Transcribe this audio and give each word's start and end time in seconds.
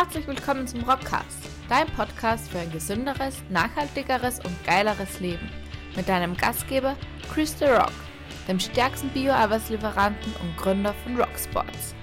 Herzlich 0.00 0.28
willkommen 0.28 0.64
zum 0.68 0.84
Rockcast, 0.84 1.48
dein 1.68 1.88
Podcast 1.88 2.48
für 2.48 2.60
ein 2.60 2.70
gesünderes, 2.70 3.42
nachhaltigeres 3.50 4.38
und 4.38 4.64
geileres 4.64 5.18
Leben. 5.18 5.50
Mit 5.96 6.08
deinem 6.08 6.36
Gastgeber 6.36 6.94
Chris 7.34 7.58
The 7.58 7.64
Rock, 7.64 7.90
dem 8.46 8.60
stärksten 8.60 9.08
Bio-Arbeitslieferanten 9.08 10.32
und 10.40 10.56
Gründer 10.56 10.94
von 11.02 11.16
Rocksports. 11.16 11.96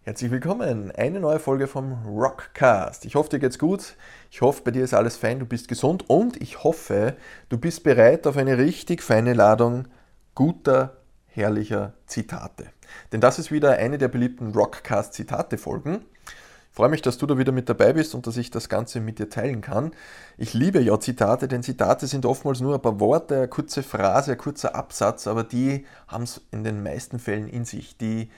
Herzlich 0.00 0.30
willkommen, 0.30 0.90
eine 0.92 1.20
neue 1.20 1.40
Folge 1.40 1.66
vom 1.66 1.92
Rockcast. 2.06 3.04
Ich 3.04 3.16
hoffe, 3.16 3.28
dir 3.28 3.38
geht's 3.38 3.58
gut. 3.58 3.96
Ich 4.30 4.40
hoffe, 4.40 4.62
bei 4.64 4.70
dir 4.70 4.82
ist 4.82 4.94
alles 4.94 5.18
fein, 5.18 5.38
du 5.38 5.44
bist 5.44 5.68
gesund 5.68 6.08
und 6.08 6.40
ich 6.40 6.64
hoffe, 6.64 7.18
du 7.50 7.58
bist 7.58 7.84
bereit 7.84 8.26
auf 8.26 8.38
eine 8.38 8.56
richtig 8.56 9.02
feine 9.02 9.34
Ladung 9.34 9.88
guter, 10.34 10.96
herrlicher 11.26 11.92
Zitate. 12.06 12.70
Denn 13.12 13.20
das 13.20 13.38
ist 13.38 13.50
wieder 13.50 13.72
eine 13.76 13.98
der 13.98 14.08
beliebten 14.08 14.52
Rockcast-Zitate-Folgen. 14.52 16.04
Ich 16.26 16.76
freue 16.76 16.90
mich, 16.90 17.00
dass 17.00 17.16
du 17.16 17.26
da 17.26 17.38
wieder 17.38 17.52
mit 17.52 17.68
dabei 17.70 17.94
bist 17.94 18.14
und 18.14 18.26
dass 18.26 18.36
ich 18.36 18.50
das 18.50 18.68
Ganze 18.68 19.00
mit 19.00 19.18
dir 19.18 19.30
teilen 19.30 19.62
kann. 19.62 19.92
Ich 20.36 20.52
liebe 20.52 20.80
ja 20.80 21.00
Zitate, 21.00 21.48
denn 21.48 21.62
Zitate 21.62 22.06
sind 22.06 22.26
oftmals 22.26 22.60
nur 22.60 22.74
ein 22.74 22.82
paar 22.82 23.00
Worte, 23.00 23.36
eine 23.36 23.48
kurze 23.48 23.82
Phrase, 23.82 24.32
ein 24.32 24.38
kurzer 24.38 24.74
Absatz, 24.74 25.26
aber 25.26 25.42
die 25.42 25.86
haben 26.06 26.24
es 26.24 26.42
in 26.50 26.64
den 26.64 26.82
meisten 26.82 27.18
Fällen 27.18 27.48
in 27.48 27.64
sich. 27.64 27.96
Die 27.96 28.28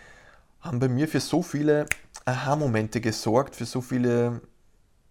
haben 0.60 0.78
bei 0.78 0.88
mir 0.88 1.08
für 1.08 1.18
so 1.18 1.42
viele 1.42 1.86
Aha-Momente 2.26 3.00
gesorgt, 3.00 3.56
für 3.56 3.64
so 3.64 3.80
viele 3.80 4.40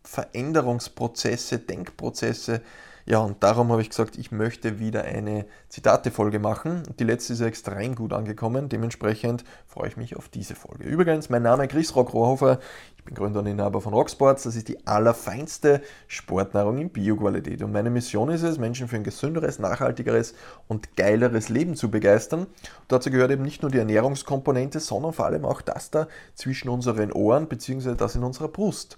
Veränderungsprozesse, 0.03 1.59
Denkprozesse, 1.59 2.61
ja, 3.09 3.19
und 3.19 3.41
darum 3.41 3.71
habe 3.71 3.81
ich 3.81 3.89
gesagt, 3.89 4.17
ich 4.17 4.33
möchte 4.33 4.79
wieder 4.79 5.05
eine 5.05 5.45
Zitatefolge 5.69 6.39
machen. 6.39 6.83
Die 6.99 7.05
letzte 7.05 7.31
ist 7.31 7.39
extrem 7.39 7.95
gut 7.95 8.11
angekommen, 8.11 8.67
dementsprechend 8.67 9.45
freue 9.65 9.87
ich 9.87 9.95
mich 9.95 10.17
auf 10.17 10.27
diese 10.27 10.55
Folge. 10.55 10.83
Übrigens, 10.83 11.29
mein 11.29 11.41
Name 11.41 11.63
ist 11.63 11.71
Chris 11.71 11.95
Rock 11.95 12.13
Rohrhofer, 12.13 12.59
ich 12.97 13.05
bin 13.05 13.15
Gründer 13.15 13.39
und 13.39 13.45
Inhaber 13.45 13.79
von 13.79 13.93
Rocksports. 13.93 14.43
Das 14.43 14.57
ist 14.57 14.67
die 14.67 14.85
allerfeinste 14.85 15.81
Sportnahrung 16.07 16.79
in 16.79 16.89
Bioqualität. 16.89 17.63
Und 17.63 17.71
meine 17.71 17.89
Mission 17.89 18.29
ist 18.29 18.43
es, 18.43 18.57
Menschen 18.57 18.89
für 18.89 18.97
ein 18.97 19.05
gesünderes, 19.05 19.57
nachhaltigeres 19.57 20.33
und 20.67 20.97
geileres 20.97 21.47
Leben 21.47 21.77
zu 21.77 21.89
begeistern. 21.89 22.41
Und 22.41 22.49
dazu 22.89 23.09
gehört 23.09 23.31
eben 23.31 23.43
nicht 23.43 23.61
nur 23.61 23.71
die 23.71 23.77
Ernährungskomponente, 23.77 24.81
sondern 24.81 25.13
vor 25.13 25.27
allem 25.27 25.45
auch 25.45 25.61
das 25.61 25.91
da 25.91 26.09
zwischen 26.35 26.67
unseren 26.67 27.13
Ohren 27.13 27.47
bzw. 27.47 27.95
das 27.95 28.17
in 28.17 28.25
unserer 28.25 28.49
Brust. 28.49 28.97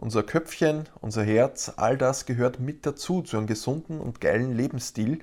Unser 0.00 0.22
Köpfchen, 0.22 0.88
unser 1.02 1.22
Herz, 1.22 1.72
all 1.76 1.98
das 1.98 2.24
gehört 2.24 2.58
mit 2.58 2.86
dazu, 2.86 3.20
zu 3.20 3.36
einem 3.36 3.46
gesunden 3.46 4.00
und 4.00 4.18
geilen 4.18 4.56
Lebensstil. 4.56 5.18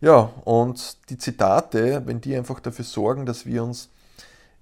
Ja, 0.00 0.30
und 0.44 1.10
die 1.10 1.18
Zitate, 1.18 2.02
wenn 2.06 2.20
die 2.20 2.36
einfach 2.36 2.60
dafür 2.60 2.84
sorgen, 2.84 3.26
dass 3.26 3.46
wir 3.46 3.64
uns 3.64 3.88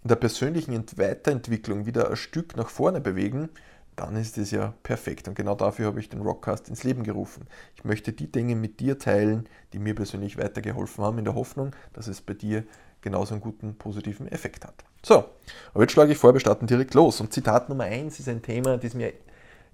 in 0.02 0.08
der 0.08 0.16
persönlichen 0.16 0.82
Weiterentwicklung 0.96 1.84
wieder 1.84 2.08
ein 2.08 2.16
Stück 2.16 2.56
nach 2.56 2.70
vorne 2.70 3.02
bewegen, 3.02 3.50
dann 3.96 4.16
ist 4.16 4.38
es 4.38 4.50
ja 4.50 4.72
perfekt. 4.82 5.28
Und 5.28 5.34
genau 5.34 5.54
dafür 5.54 5.88
habe 5.88 6.00
ich 6.00 6.08
den 6.08 6.22
Rockcast 6.22 6.70
ins 6.70 6.82
Leben 6.82 7.02
gerufen. 7.02 7.46
Ich 7.76 7.84
möchte 7.84 8.14
die 8.14 8.32
Dinge 8.32 8.56
mit 8.56 8.80
dir 8.80 8.98
teilen, 8.98 9.46
die 9.74 9.78
mir 9.78 9.94
persönlich 9.94 10.38
weitergeholfen 10.38 11.04
haben, 11.04 11.18
in 11.18 11.26
der 11.26 11.34
Hoffnung, 11.34 11.76
dass 11.92 12.06
es 12.06 12.22
bei 12.22 12.32
dir 12.32 12.64
genauso 13.02 13.34
einen 13.34 13.42
guten 13.42 13.74
positiven 13.74 14.26
Effekt 14.26 14.64
hat. 14.64 14.84
So, 15.02 15.26
aber 15.74 15.82
jetzt 15.82 15.92
schlage 15.92 16.12
ich 16.12 16.18
vor, 16.18 16.32
wir 16.32 16.40
starten 16.40 16.66
direkt 16.66 16.94
los. 16.94 17.20
Und 17.20 17.34
Zitat 17.34 17.68
Nummer 17.68 17.84
1 17.84 18.20
ist 18.20 18.28
ein 18.30 18.40
Thema, 18.40 18.78
das 18.78 18.94
mir 18.94 19.12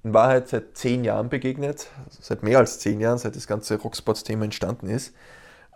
in 0.03 0.15
Wahrheit 0.15 0.49
seit 0.49 0.77
zehn 0.77 1.05
Jahren 1.05 1.29
begegnet, 1.29 1.89
seit 2.21 2.43
mehr 2.43 2.59
als 2.59 2.79
zehn 2.79 3.01
Jahren, 3.01 3.19
seit 3.19 3.37
das 3.37 3.47
ganze 3.47 3.77
Rocksports-Thema 3.77 4.45
entstanden 4.45 4.89
ist. 4.89 5.15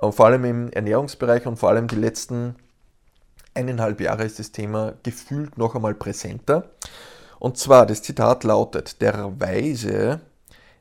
Und 0.01 0.15
vor 0.15 0.27
allem 0.27 0.45
im 0.45 0.71
Ernährungsbereich 0.71 1.47
und 1.47 1.59
vor 1.59 1.69
allem 1.69 1.89
die 1.89 1.97
letzten 1.97 2.57
eineinhalb 3.55 4.01
Jahre 4.01 4.25
ist 4.25 4.39
das 4.39 4.53
Thema 4.53 4.95
gefühlt 5.03 5.59
noch 5.59 5.75
einmal 5.75 5.95
präsenter. 5.95 6.71
Und 7.39 7.59
zwar, 7.59 7.87
das 7.87 8.03
Zitat 8.03 8.45
lautet, 8.45 9.00
der 9.00 9.41
Weise 9.41 10.21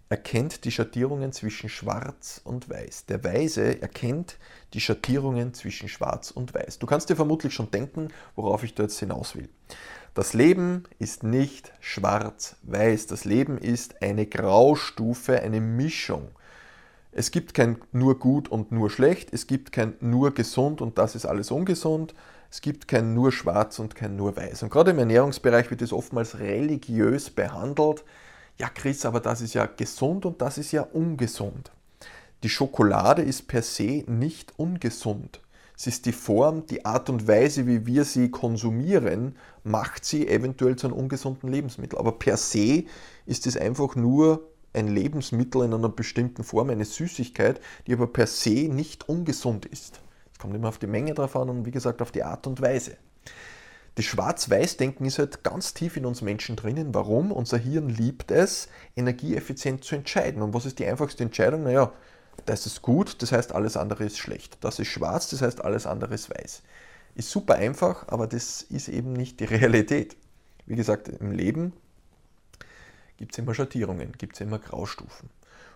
erkennt 0.09 0.66
die 0.66 0.72
Schattierungen 0.72 1.31
zwischen 1.31 1.69
Schwarz 1.69 2.42
und 2.44 2.69
Weiß. 2.69 3.06
Der 3.06 3.24
Weise 3.24 3.81
erkennt 3.81 4.38
die 4.74 4.81
Schattierungen 4.81 5.53
zwischen 5.53 5.88
Schwarz 5.88 6.31
und 6.31 6.53
Weiß. 6.53 6.80
Du 6.80 6.88
kannst 6.88 7.09
dir 7.09 7.16
vermutlich 7.16 7.53
schon 7.53 7.69
denken, 7.72 8.09
worauf 8.36 8.63
ich 8.63 8.74
da 8.74 8.84
jetzt 8.84 9.00
hinaus 9.00 9.36
will. 9.36 9.50
Das 10.14 10.34
Leben 10.34 10.84
ist 10.97 11.24
nicht 11.24 11.72
schwarz-weiß. 11.80 13.08
Das 13.08 13.25
Leben 13.25 13.58
ist 13.58 14.02
eine 14.02 14.25
Graustufe, 14.25 15.42
eine 15.42 15.62
Mischung. 15.62 16.30
Es 17.12 17.31
gibt 17.31 17.53
kein 17.53 17.78
nur 17.92 18.19
gut 18.19 18.50
und 18.50 18.72
nur 18.72 18.90
schlecht. 18.90 19.34
Es 19.34 19.48
gibt 19.48 19.72
kein 19.72 19.94
nur 20.00 20.34
gesund 20.34 20.81
und 20.81 20.98
das 20.98 21.16
ist 21.16 21.25
alles 21.25 21.52
ungesund. 21.52 22.14
Es 22.52 22.62
gibt 22.62 22.88
kein 22.88 23.14
nur 23.14 23.31
schwarz 23.31 23.80
und 23.80 23.96
kein 23.96 24.16
nur 24.16 24.36
weiß. 24.36 24.64
Und 24.64 24.72
gerade 24.72 24.92
im 24.92 25.00
Ernährungsbereich 25.00 25.69
wird 25.69 25.81
es 25.81 25.94
oftmals 25.94 26.40
religiös 26.40 27.30
behandelt. 27.30 28.03
Ja, 28.58 28.69
Chris, 28.69 29.06
aber 29.06 29.19
das 29.19 29.42
ist 29.42 29.53
ja 29.53 29.66
gesund 29.66 30.25
und 30.25 30.42
das 30.42 30.58
ist 30.58 30.72
ja 30.72 30.81
ungesund. 30.81 31.72
Die 32.44 32.50
Schokolade 32.50 33.22
ist 33.22 33.48
per 33.48 33.62
se 33.62 34.03
nicht 34.08 34.53
ungesund. 34.58 35.42
Es 35.79 35.88
ist 35.88 36.06
die 36.06 36.12
Form, 36.12 36.66
die 36.66 36.84
Art 36.84 37.09
und 37.09 37.25
Weise, 37.25 37.66
wie 37.66 37.85
wir 37.85 38.03
sie 38.03 38.29
konsumieren, 38.29 39.38
macht 39.63 40.03
sie 40.03 40.28
eventuell 40.28 40.75
zu 40.75 40.88
einem 40.88 40.97
ungesunden 40.97 41.50
Lebensmittel. 41.50 41.97
Aber 41.97 42.19
per 42.19 42.35
se 42.35 42.84
ist 43.25 43.47
es 43.47 43.56
einfach 43.56 43.95
nur 43.95 44.45
ein 44.73 44.89
Lebensmittel 44.89 45.63
in 45.63 45.73
einer 45.73 45.88
bestimmten 45.88 46.44
Form, 46.44 46.69
eine 46.69 46.84
Süßigkeit, 46.84 47.62
die 47.88 47.94
aber 47.94 48.07
per 48.07 48.28
se 48.28 48.68
nicht 48.68 49.07
ungesund 49.07 49.66
ist. 49.68 50.01
Es 50.34 50.38
kommt 50.38 50.53
immer 50.53 50.68
auf 50.68 50.79
die 50.79 50.88
Menge 50.88 51.13
drauf 51.13 51.38
an 51.38 51.47
und 51.47 51.66
wie 51.66 51.72
gesagt 51.72 52.01
auf 52.01 52.12
die 52.12 52.23
Art 52.23 52.45
und 52.45 52.59
Weise. 52.59 52.97
Das 53.95 54.03
Schwarz-Weiß-Denken 54.03 55.06
ist 55.06 55.18
halt 55.18 55.45
ganz 55.45 55.73
tief 55.73 55.95
in 55.95 56.06
uns 56.06 56.22
Menschen 56.22 56.57
drinnen. 56.57 56.94
Warum? 56.94 57.31
Unser 57.31 57.57
Hirn 57.57 57.88
liebt 57.88 58.31
es, 58.31 58.68
energieeffizient 58.97 59.85
zu 59.85 59.95
entscheiden. 59.95 60.41
Und 60.41 60.53
was 60.53 60.66
ist 60.66 60.79
die 60.79 60.85
einfachste 60.85 61.23
Entscheidung? 61.23 61.63
Naja, 61.63 61.94
das 62.45 62.66
ist 62.66 62.81
gut, 62.81 63.22
das 63.22 63.31
heißt 63.31 63.53
alles 63.53 63.77
andere 63.77 64.05
ist 64.05 64.17
schlecht. 64.17 64.57
Das 64.61 64.79
ist 64.79 64.88
schwarz, 64.88 65.29
das 65.29 65.41
heißt 65.41 65.63
alles 65.63 65.85
andere 65.85 66.13
ist 66.13 66.29
weiß. 66.29 66.63
Ist 67.16 67.31
super 67.31 67.55
einfach, 67.55 68.07
aber 68.07 68.27
das 68.27 68.61
ist 68.61 68.88
eben 68.89 69.13
nicht 69.13 69.39
die 69.39 69.45
Realität. 69.55 70.16
Wie 70.66 70.75
gesagt, 70.75 71.07
im 71.07 71.31
Leben 71.31 71.73
gibt 73.17 73.33
es 73.33 73.38
immer 73.39 73.53
Schattierungen, 73.53 74.13
gibt 74.17 74.35
es 74.35 74.41
immer 74.41 74.59
Graustufen. 74.59 75.29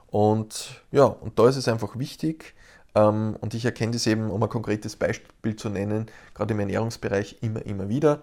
Und 0.07 0.81
ja, 0.91 1.05
und 1.05 1.39
da 1.39 1.49
ist 1.49 1.57
es 1.57 1.67
einfach 1.67 1.97
wichtig, 1.97 2.53
ähm, 2.95 3.35
und 3.41 3.53
ich 3.53 3.65
erkenne 3.65 3.93
das 3.93 4.07
eben, 4.07 4.29
um 4.29 4.41
ein 4.43 4.49
konkretes 4.49 4.95
Beispiel 4.95 5.55
zu 5.55 5.69
nennen, 5.69 6.07
gerade 6.33 6.53
im 6.53 6.59
Ernährungsbereich 6.59 7.37
immer, 7.41 7.65
immer 7.65 7.89
wieder. 7.89 8.21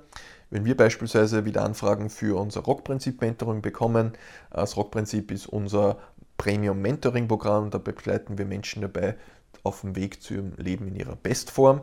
Wenn 0.51 0.65
wir 0.65 0.77
beispielsweise 0.77 1.45
wieder 1.45 1.65
Anfragen 1.65 2.11
für 2.11 2.41
unser 2.41 2.61
Rockprinzip-Mentoring 2.63 3.63
bekommen, 3.63 4.13
das 4.51 4.77
Rockprinzip 4.77 5.31
ist 5.31 5.47
unser 5.47 5.99
Premium-Mentoring-Programm. 6.41 7.71
Da 7.71 7.77
begleiten 7.77 8.39
wir 8.39 8.47
Menschen 8.47 8.81
dabei 8.81 9.17
auf 9.63 9.83
dem 9.83 9.95
Weg 9.95 10.23
zu 10.23 10.35
ihrem 10.35 10.55
Leben 10.57 10.89
in 10.89 10.97
ihrer 10.97 11.17
Bestform. 11.17 11.83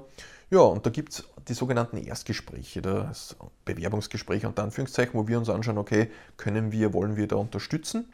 Ja, 0.50 0.62
und 0.62 0.84
da 0.84 0.90
gibt 0.90 1.13
es 1.13 1.29
die 1.47 1.53
sogenannten 1.53 1.97
Erstgespräche, 1.97 2.81
das 2.81 3.35
Bewerbungsgespräche 3.66 4.47
unter 4.47 4.63
Anführungszeichen, 4.63 5.13
wo 5.13 5.28
wir 5.28 5.38
uns 5.38 5.50
anschauen, 5.50 5.78
okay, 5.78 6.09
können 6.38 6.72
wir, 6.72 6.94
wollen 6.94 7.18
wir 7.18 7.28
da 7.28 7.35
unterstützen? 7.35 8.12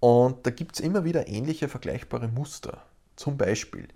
Und 0.00 0.46
da 0.46 0.50
gibt 0.50 0.76
es 0.76 0.80
immer 0.80 1.04
wieder 1.04 1.28
ähnliche 1.28 1.68
vergleichbare 1.68 2.28
Muster. 2.28 2.82
Zum 3.16 3.36
Beispiel 3.36 3.88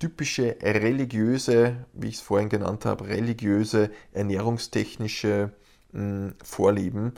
typische 0.00 0.56
religiöse, 0.60 1.86
wie 1.92 2.08
ich 2.08 2.16
es 2.16 2.20
vorhin 2.20 2.48
genannt 2.48 2.84
habe, 2.84 3.06
religiöse, 3.06 3.90
ernährungstechnische 4.12 5.52
mh, 5.92 6.00
hm, 6.00 6.34
Vorlieben, 6.42 7.12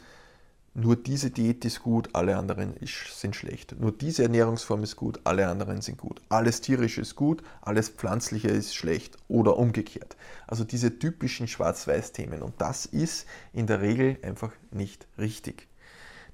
nur 0.77 0.97
diese 0.97 1.31
Diät 1.31 1.65
ist 1.65 1.85
gut, 1.85 2.09
alle 2.15 2.37
anderen 2.37 2.75
sind 2.83 3.37
schlecht. 3.37 3.77
Nur 3.79 3.93
diese 3.93 4.25
Ernährungsform 4.25 4.83
ist 4.83 4.97
gut, 4.97 5.21
alle 5.23 5.47
anderen 5.47 5.81
sind 5.81 5.99
gut. 5.99 6.21
Alles 6.29 6.61
tierische 6.61 7.01
ist 7.01 7.15
gut, 7.15 7.45
alles 7.63 7.91
pflanzliche 7.91 8.49
ist 8.49 8.75
schlecht 8.75 9.17
oder 9.29 9.57
umgekehrt. 9.57 10.17
Also 10.49 10.65
diese 10.65 10.99
typischen 10.99 11.47
Schwarz-Weiß-Themen. 11.47 12.43
Und 12.43 12.55
das 12.61 12.87
ist 12.87 13.27
in 13.53 13.69
der 13.69 13.83
Regel 13.83 14.19
einfach 14.23 14.51
nicht 14.73 15.07
richtig. 15.17 15.69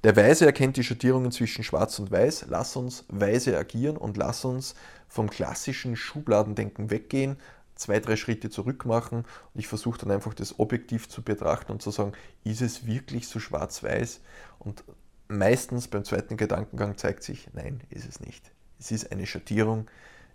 Der 0.05 0.17
Weise 0.17 0.47
erkennt 0.47 0.79
die 0.79 0.85
Schattierungen 0.85 1.31
zwischen 1.33 1.63
Schwarz 1.63 1.99
und 1.99 2.11
Weiß. 2.11 2.47
Lass 2.49 2.75
uns 2.77 3.05
weise 3.09 3.59
agieren 3.59 3.99
und 3.99 4.17
lass 4.17 4.47
uns 4.47 4.75
vom 5.07 5.29
klassischen 5.29 5.97
Schubladendenken 5.97 6.91
weggehen, 6.91 7.37
zwei, 7.81 7.99
drei 7.99 8.17
Schritte 8.17 8.51
zurück 8.51 8.85
machen 8.85 9.25
und 9.55 9.61
ich 9.61 9.67
versuche 9.67 9.99
dann 9.99 10.11
einfach 10.11 10.35
das 10.35 10.59
objektiv 10.59 11.09
zu 11.09 11.23
betrachten 11.23 11.73
und 11.73 11.83
zu 11.83 11.91
sagen, 11.91 12.13
ist 12.45 12.61
es 12.61 12.87
wirklich 12.87 13.27
so 13.27 13.41
schwarz-weiß? 13.41 14.21
Und 14.59 14.85
meistens 15.29 15.89
beim 15.89 16.05
zweiten 16.05 16.37
Gedankengang 16.37 16.99
zeigt 16.99 17.23
sich, 17.23 17.49
nein, 17.55 17.81
ist 17.89 18.07
es 18.09 18.21
nicht. 18.21 18.51
Es 18.79 18.91
ist 18.91 19.11
eine 19.11 19.27
Schattierung, 19.27 19.91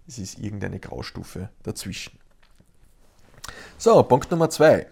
es 0.08 0.18
ist 0.18 0.40
irgendeine 0.40 0.80
Graustufe 0.80 1.50
dazwischen. 1.64 2.18
So, 3.78 4.02
Punkt 4.04 4.32
Nummer 4.32 4.50
zwei. 4.50 4.88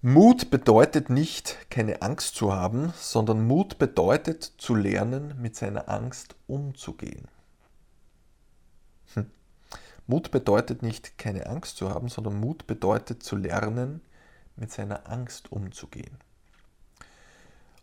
Mut 0.00 0.50
bedeutet 0.50 1.10
nicht, 1.10 1.58
keine 1.70 2.02
Angst 2.02 2.36
zu 2.36 2.54
haben, 2.54 2.94
sondern 2.96 3.46
Mut 3.46 3.78
bedeutet 3.78 4.44
zu 4.56 4.74
lernen, 4.74 5.34
mit 5.42 5.56
seiner 5.56 5.88
Angst 5.88 6.36
umzugehen. 6.46 7.28
Mut 10.08 10.30
bedeutet 10.30 10.82
nicht, 10.82 11.18
keine 11.18 11.46
Angst 11.46 11.76
zu 11.76 11.90
haben, 11.90 12.08
sondern 12.08 12.40
Mut 12.40 12.66
bedeutet 12.66 13.22
zu 13.22 13.36
lernen, 13.36 14.00
mit 14.56 14.72
seiner 14.72 15.08
Angst 15.08 15.52
umzugehen. 15.52 16.16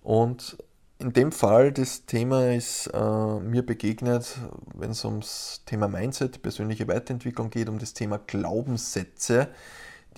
Und 0.02 0.58
in 0.98 1.14
dem 1.14 1.32
Fall, 1.32 1.72
das 1.72 2.08
Thema 2.08 2.52
ist 2.52 2.88
äh, 2.88 3.40
mir 3.40 3.64
begegnet, 3.64 4.38
wenn 4.74 4.92
es 4.92 5.06
ums 5.06 5.62
Thema 5.68 5.88
Mindset, 5.88 6.42
persönliche 6.42 6.88
Weiterentwicklung 6.88 7.52
geht, 7.52 7.70
um 7.70 7.78
das 7.78 7.94
Thema 7.94 8.18
Glaubenssätze, 8.18 9.50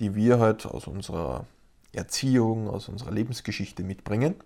die 0.00 0.14
wir 0.14 0.38
halt 0.38 0.64
aus 0.64 0.86
unserer 0.86 1.46
Erziehung, 1.92 2.70
aus 2.70 2.88
unserer 2.88 3.10
Lebensgeschichte 3.10 3.82
mitbringen. 3.82 4.36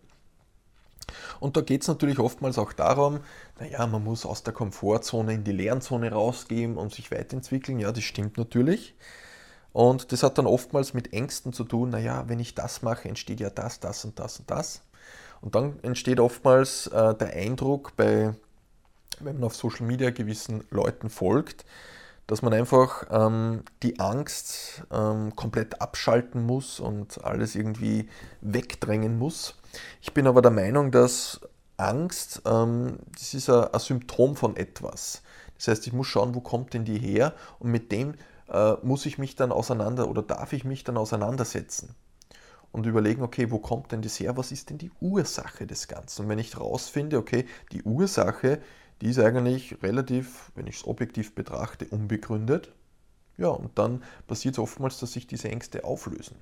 Und 1.40 1.56
da 1.56 1.60
geht 1.60 1.82
es 1.82 1.88
natürlich 1.88 2.18
oftmals 2.18 2.58
auch 2.58 2.72
darum, 2.72 3.20
naja, 3.58 3.86
man 3.86 4.04
muss 4.04 4.24
aus 4.26 4.42
der 4.42 4.52
Komfortzone 4.52 5.34
in 5.34 5.44
die 5.44 5.52
Lernzone 5.52 6.12
rausgehen 6.12 6.76
und 6.76 6.94
sich 6.94 7.10
weiterentwickeln. 7.10 7.78
Ja, 7.78 7.92
das 7.92 8.04
stimmt 8.04 8.38
natürlich. 8.38 8.94
Und 9.72 10.12
das 10.12 10.22
hat 10.22 10.38
dann 10.38 10.46
oftmals 10.46 10.94
mit 10.94 11.12
Ängsten 11.12 11.52
zu 11.52 11.64
tun, 11.64 11.90
naja, 11.90 12.24
wenn 12.28 12.40
ich 12.40 12.54
das 12.54 12.82
mache, 12.82 13.08
entsteht 13.08 13.40
ja 13.40 13.50
das, 13.50 13.80
das 13.80 14.04
und 14.04 14.18
das 14.18 14.38
und 14.38 14.50
das. 14.50 14.82
Und 15.40 15.54
dann 15.54 15.78
entsteht 15.82 16.20
oftmals 16.20 16.86
äh, 16.88 17.14
der 17.14 17.32
Eindruck, 17.32 17.96
bei, 17.96 18.34
wenn 19.20 19.34
man 19.34 19.44
auf 19.44 19.56
Social 19.56 19.86
Media 19.86 20.10
gewissen 20.10 20.64
Leuten 20.70 21.10
folgt, 21.10 21.64
dass 22.26 22.42
man 22.42 22.52
einfach 22.52 23.04
ähm, 23.10 23.62
die 23.82 23.98
Angst 23.98 24.84
ähm, 24.92 25.34
komplett 25.34 25.80
abschalten 25.80 26.44
muss 26.44 26.78
und 26.78 27.24
alles 27.24 27.56
irgendwie 27.56 28.08
wegdrängen 28.40 29.18
muss. 29.18 29.56
Ich 30.00 30.12
bin 30.14 30.26
aber 30.26 30.42
der 30.42 30.50
Meinung, 30.50 30.90
dass 30.90 31.40
Angst, 31.76 32.42
ähm, 32.46 32.98
das 33.12 33.34
ist 33.34 33.48
ein, 33.48 33.80
Symptom 33.80 34.36
von 34.36 34.56
etwas. 34.56 35.22
Das 35.56 35.68
heißt, 35.68 35.86
ich 35.86 35.92
muss 35.92 36.06
schauen, 36.06 36.34
wo 36.34 36.40
kommt 36.40 36.74
denn 36.74 36.84
die 36.84 36.98
her 36.98 37.34
und 37.58 37.70
mit 37.70 37.92
dem 37.92 38.14
äh, 38.48 38.74
muss 38.82 39.06
ich 39.06 39.18
mich 39.18 39.36
dann 39.36 39.52
auseinander 39.52 40.08
oder 40.08 40.22
darf 40.22 40.52
ich 40.52 40.64
mich 40.64 40.84
dann 40.84 40.96
auseinandersetzen 40.96 41.94
und 42.72 42.86
überlegen, 42.86 43.22
okay, 43.22 43.50
wo 43.50 43.58
kommt 43.58 43.92
denn 43.92 44.02
das 44.02 44.18
her? 44.18 44.36
Was 44.36 44.50
ist 44.50 44.70
denn 44.70 44.78
die 44.78 44.90
Ursache 45.00 45.66
des 45.66 45.88
Ganzen? 45.88 46.22
Und 46.22 46.28
wenn 46.28 46.38
ich 46.38 46.54
herausfinde, 46.54 47.18
okay, 47.18 47.46
die 47.70 47.82
Ursache, 47.82 48.60
die 49.00 49.10
ist 49.10 49.18
eigentlich 49.18 49.82
relativ, 49.82 50.50
wenn 50.54 50.66
ich 50.66 50.76
es 50.76 50.86
objektiv 50.86 51.34
betrachte, 51.34 51.86
unbegründet, 51.86 52.72
ja, 53.38 53.48
und 53.48 53.78
dann 53.78 54.02
passiert 54.26 54.54
es 54.54 54.58
oftmals, 54.58 54.98
dass 54.98 55.12
sich 55.12 55.26
diese 55.26 55.48
Ängste 55.48 55.84
auflösen. 55.84 56.36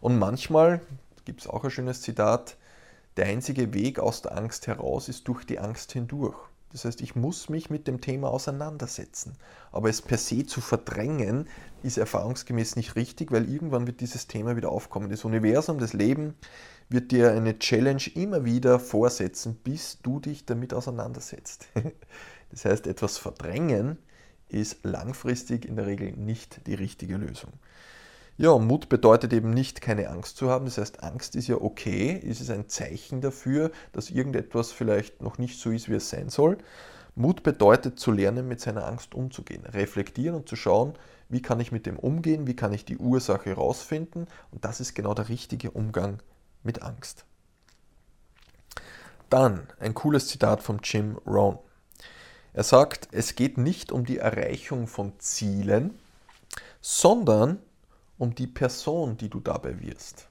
Und 0.00 0.18
manchmal, 0.18 0.80
gibt 1.24 1.40
es 1.40 1.46
auch 1.46 1.64
ein 1.64 1.70
schönes 1.70 2.02
Zitat, 2.02 2.56
der 3.16 3.26
einzige 3.26 3.74
Weg 3.74 3.98
aus 3.98 4.22
der 4.22 4.36
Angst 4.36 4.66
heraus 4.66 5.08
ist 5.08 5.28
durch 5.28 5.44
die 5.44 5.58
Angst 5.58 5.92
hindurch. 5.92 6.36
Das 6.72 6.86
heißt, 6.86 7.02
ich 7.02 7.14
muss 7.14 7.50
mich 7.50 7.68
mit 7.68 7.86
dem 7.86 8.00
Thema 8.00 8.30
auseinandersetzen. 8.30 9.36
Aber 9.70 9.90
es 9.90 10.00
per 10.00 10.16
se 10.16 10.46
zu 10.46 10.62
verdrängen, 10.62 11.46
ist 11.82 11.98
erfahrungsgemäß 11.98 12.76
nicht 12.76 12.96
richtig, 12.96 13.30
weil 13.30 13.50
irgendwann 13.50 13.86
wird 13.86 14.00
dieses 14.00 14.26
Thema 14.26 14.56
wieder 14.56 14.70
aufkommen. 14.70 15.10
Das 15.10 15.24
Universum, 15.26 15.78
das 15.78 15.92
Leben 15.92 16.34
wird 16.88 17.10
dir 17.10 17.32
eine 17.32 17.58
Challenge 17.58 18.02
immer 18.14 18.44
wieder 18.46 18.78
vorsetzen, 18.80 19.56
bis 19.56 20.00
du 20.02 20.18
dich 20.20 20.46
damit 20.46 20.74
auseinandersetzt. 20.74 21.68
Das 22.50 22.66
heißt, 22.66 22.86
etwas 22.86 23.16
verdrängen 23.16 23.96
ist 24.50 24.84
langfristig 24.84 25.64
in 25.64 25.74
der 25.74 25.86
Regel 25.86 26.12
nicht 26.12 26.66
die 26.66 26.74
richtige 26.74 27.16
Lösung. 27.16 27.50
Ja, 28.42 28.58
Mut 28.58 28.88
bedeutet 28.88 29.32
eben 29.32 29.50
nicht, 29.50 29.80
keine 29.80 30.10
Angst 30.10 30.36
zu 30.36 30.50
haben. 30.50 30.64
Das 30.64 30.76
heißt, 30.76 31.04
Angst 31.04 31.36
ist 31.36 31.46
ja 31.46 31.54
okay, 31.60 32.10
ist 32.10 32.40
es 32.40 32.50
ein 32.50 32.68
Zeichen 32.68 33.20
dafür, 33.20 33.70
dass 33.92 34.10
irgendetwas 34.10 34.72
vielleicht 34.72 35.22
noch 35.22 35.38
nicht 35.38 35.60
so 35.60 35.70
ist, 35.70 35.88
wie 35.88 35.94
es 35.94 36.10
sein 36.10 36.28
soll. 36.28 36.58
Mut 37.14 37.44
bedeutet 37.44 38.00
zu 38.00 38.10
lernen, 38.10 38.48
mit 38.48 38.60
seiner 38.60 38.84
Angst 38.84 39.14
umzugehen, 39.14 39.64
reflektieren 39.64 40.34
und 40.34 40.48
zu 40.48 40.56
schauen, 40.56 40.94
wie 41.28 41.40
kann 41.40 41.60
ich 41.60 41.70
mit 41.70 41.86
dem 41.86 41.96
umgehen, 41.96 42.48
wie 42.48 42.56
kann 42.56 42.72
ich 42.72 42.84
die 42.84 42.98
Ursache 42.98 43.50
herausfinden. 43.50 44.26
Und 44.50 44.64
das 44.64 44.80
ist 44.80 44.94
genau 44.94 45.14
der 45.14 45.28
richtige 45.28 45.70
Umgang 45.70 46.20
mit 46.64 46.82
Angst. 46.82 47.24
Dann 49.30 49.68
ein 49.78 49.94
cooles 49.94 50.26
Zitat 50.26 50.64
von 50.64 50.80
Jim 50.82 51.16
Rohn. 51.28 51.60
Er 52.54 52.64
sagt, 52.64 53.06
es 53.12 53.36
geht 53.36 53.56
nicht 53.56 53.92
um 53.92 54.04
die 54.04 54.18
Erreichung 54.18 54.88
von 54.88 55.12
Zielen, 55.20 55.96
sondern 56.80 57.60
um 58.22 58.36
die 58.36 58.46
Person, 58.46 59.16
die 59.16 59.28
du 59.28 59.40
dabei 59.40 59.80
wirst. 59.80 60.28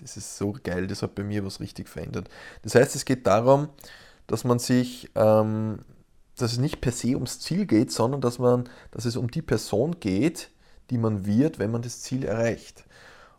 Das 0.00 0.16
ist 0.16 0.36
so 0.36 0.52
geil, 0.64 0.88
das 0.88 1.02
hat 1.02 1.14
bei 1.14 1.22
mir 1.22 1.44
was 1.46 1.60
richtig 1.60 1.88
verändert. 1.88 2.28
Das 2.62 2.74
heißt, 2.74 2.96
es 2.96 3.04
geht 3.04 3.24
darum, 3.24 3.68
dass 4.26 4.42
man 4.42 4.58
sich, 4.58 5.08
ähm, 5.14 5.78
dass 6.36 6.52
es 6.52 6.58
nicht 6.58 6.80
per 6.80 6.90
se 6.90 7.14
ums 7.14 7.38
Ziel 7.38 7.66
geht, 7.66 7.92
sondern 7.92 8.20
dass, 8.20 8.40
man, 8.40 8.68
dass 8.90 9.04
es 9.04 9.16
um 9.16 9.30
die 9.30 9.42
Person 9.42 10.00
geht, 10.00 10.50
die 10.90 10.98
man 10.98 11.24
wird, 11.24 11.60
wenn 11.60 11.70
man 11.70 11.82
das 11.82 12.00
Ziel 12.00 12.24
erreicht. 12.24 12.84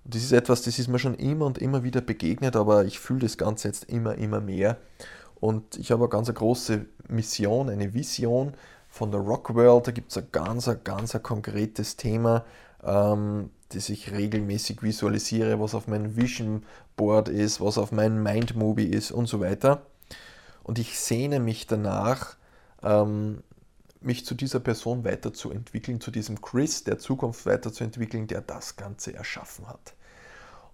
Und 0.06 0.16
das 0.16 0.24
ist 0.24 0.32
etwas, 0.32 0.62
das 0.62 0.80
ist 0.80 0.88
mir 0.88 1.00
schon 1.00 1.16
immer 1.16 1.46
und 1.46 1.58
immer 1.58 1.84
wieder 1.84 2.00
begegnet, 2.00 2.56
aber 2.56 2.86
ich 2.86 2.98
fühle 2.98 3.20
das 3.20 3.38
Ganze 3.38 3.68
jetzt 3.68 3.84
immer, 3.90 4.16
immer 4.16 4.40
mehr. 4.40 4.78
Und 5.36 5.78
ich 5.78 5.92
habe 5.92 6.04
eine 6.04 6.10
ganz 6.10 6.34
große 6.34 6.86
Mission, 7.10 7.70
eine 7.70 7.94
Vision 7.94 8.54
von 8.88 9.12
der 9.12 9.20
Rock 9.20 9.54
World. 9.54 9.88
Da 9.88 9.92
gibt 9.92 10.12
es 10.12 10.18
ein 10.18 10.28
ganz, 10.32 10.70
ganz 10.86 11.22
konkretes 11.22 11.98
Thema, 11.98 12.46
ähm, 12.86 13.50
das 13.70 13.90
ich 13.90 14.12
regelmäßig 14.12 14.84
visualisiere, 14.84 15.60
was 15.60 15.76
auf 15.76 15.88
meinem 15.88 16.16
Vision 16.16 16.64
Board 16.96 17.30
ist, 17.30 17.60
was 17.60 17.78
auf 17.78 17.92
meinem 17.92 18.22
Mind 18.22 18.56
Movie 18.56 18.86
ist 18.86 19.12
und 19.12 19.28
so 19.28 19.40
weiter. 19.40 19.86
Und 20.64 20.80
ich 20.80 21.00
sehne 21.00 21.40
mich 21.40 21.68
danach, 21.68 22.36
ähm, 22.84 23.44
mich 24.00 24.26
zu 24.26 24.36
dieser 24.36 24.60
Person 24.60 25.04
weiterzuentwickeln, 25.04 26.02
zu 26.02 26.12
diesem 26.12 26.42
Chris 26.42 26.84
der 26.84 27.00
Zukunft 27.00 27.46
weiterzuentwickeln, 27.46 28.28
der 28.28 28.42
das 28.42 28.76
Ganze 28.76 29.14
erschaffen 29.14 29.68
hat. 29.68 29.94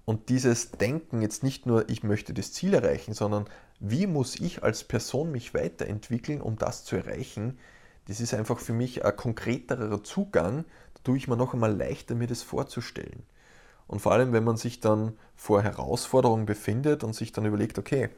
Und 0.06 0.30
dieses 0.30 0.72
Denken 0.72 1.22
jetzt 1.22 1.44
nicht 1.44 1.68
nur, 1.68 1.88
ich 1.90 2.02
möchte 2.04 2.34
das 2.34 2.52
Ziel 2.52 2.74
erreichen, 2.74 3.14
sondern 3.14 3.46
wie 3.80 4.08
muss 4.08 4.40
ich 4.40 4.64
als 4.64 4.84
Person 4.84 5.32
mich 5.32 5.54
weiterentwickeln, 5.54 6.42
um 6.42 6.58
das 6.58 6.84
zu 6.84 6.96
erreichen, 6.96 7.60
das 8.08 8.20
ist 8.20 8.34
einfach 8.34 8.58
für 8.58 8.74
mich 8.74 9.06
ein 9.06 9.16
konkreterer 9.16 10.04
Zugang 10.04 10.66
tue 11.04 11.18
ich 11.18 11.28
mir 11.28 11.38
noch 11.38 11.54
einmal 11.54 11.75
leichter, 11.75 12.16
mir 12.16 12.28
das 12.28 12.44
vorzustellen. 12.44 13.24
Und 13.90 14.01
vor 14.01 14.12
allem, 14.12 14.34
wenn 14.34 14.44
man 14.44 14.56
sich 14.56 14.81
dann 14.81 15.13
vor 15.36 15.63
Herausforderungen 15.63 16.46
befindet 16.46 17.04
und 17.04 17.16
sich 17.16 17.31
dann 17.31 17.46
überlegt, 17.46 17.80
okay, 17.80 18.10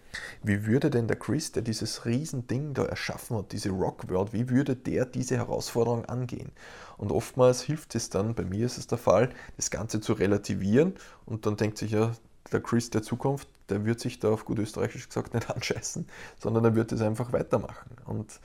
wie 0.43 0.65
würde 0.65 0.89
denn 0.89 1.07
der 1.07 1.17
Chris, 1.17 1.53
der 1.53 1.61
dieses 1.61 2.05
Riesending 2.05 2.73
da 2.73 2.83
erschaffen 2.83 3.37
hat, 3.37 3.53
diese 3.53 3.69
Rock 3.69 4.09
World, 4.09 4.33
wie 4.33 4.49
würde 4.49 4.75
der 4.75 5.05
diese 5.05 5.37
Herausforderung 5.37 6.03
angehen? 6.05 6.51
Und 6.97 7.13
oftmals 7.13 7.61
hilft 7.61 7.95
es 7.95 8.09
dann, 8.09 8.35
bei 8.35 8.43
mir 8.43 8.65
ist 8.65 8.77
es 8.77 8.87
der 8.87 8.97
Fall, 8.97 9.29
das 9.55 9.71
Ganze 9.71 10.01
zu 10.01 10.11
relativieren 10.11 10.95
und 11.25 11.45
dann 11.45 11.55
denkt 11.55 11.77
sich 11.77 11.91
ja, 11.91 12.11
der 12.51 12.59
Chris 12.59 12.89
der 12.89 13.01
Zukunft, 13.01 13.47
der 13.69 13.85
wird 13.85 14.01
sich 14.01 14.19
da 14.19 14.29
auf 14.31 14.43
gut 14.43 14.59
österreichisch 14.59 15.07
gesagt 15.07 15.33
nicht 15.33 15.49
anscheißen, 15.55 16.05
sondern 16.37 16.65
er 16.65 16.75
wird 16.75 16.91
es 16.91 17.01
einfach 17.01 17.31
weitermachen. 17.31 17.91
Und 18.03 18.41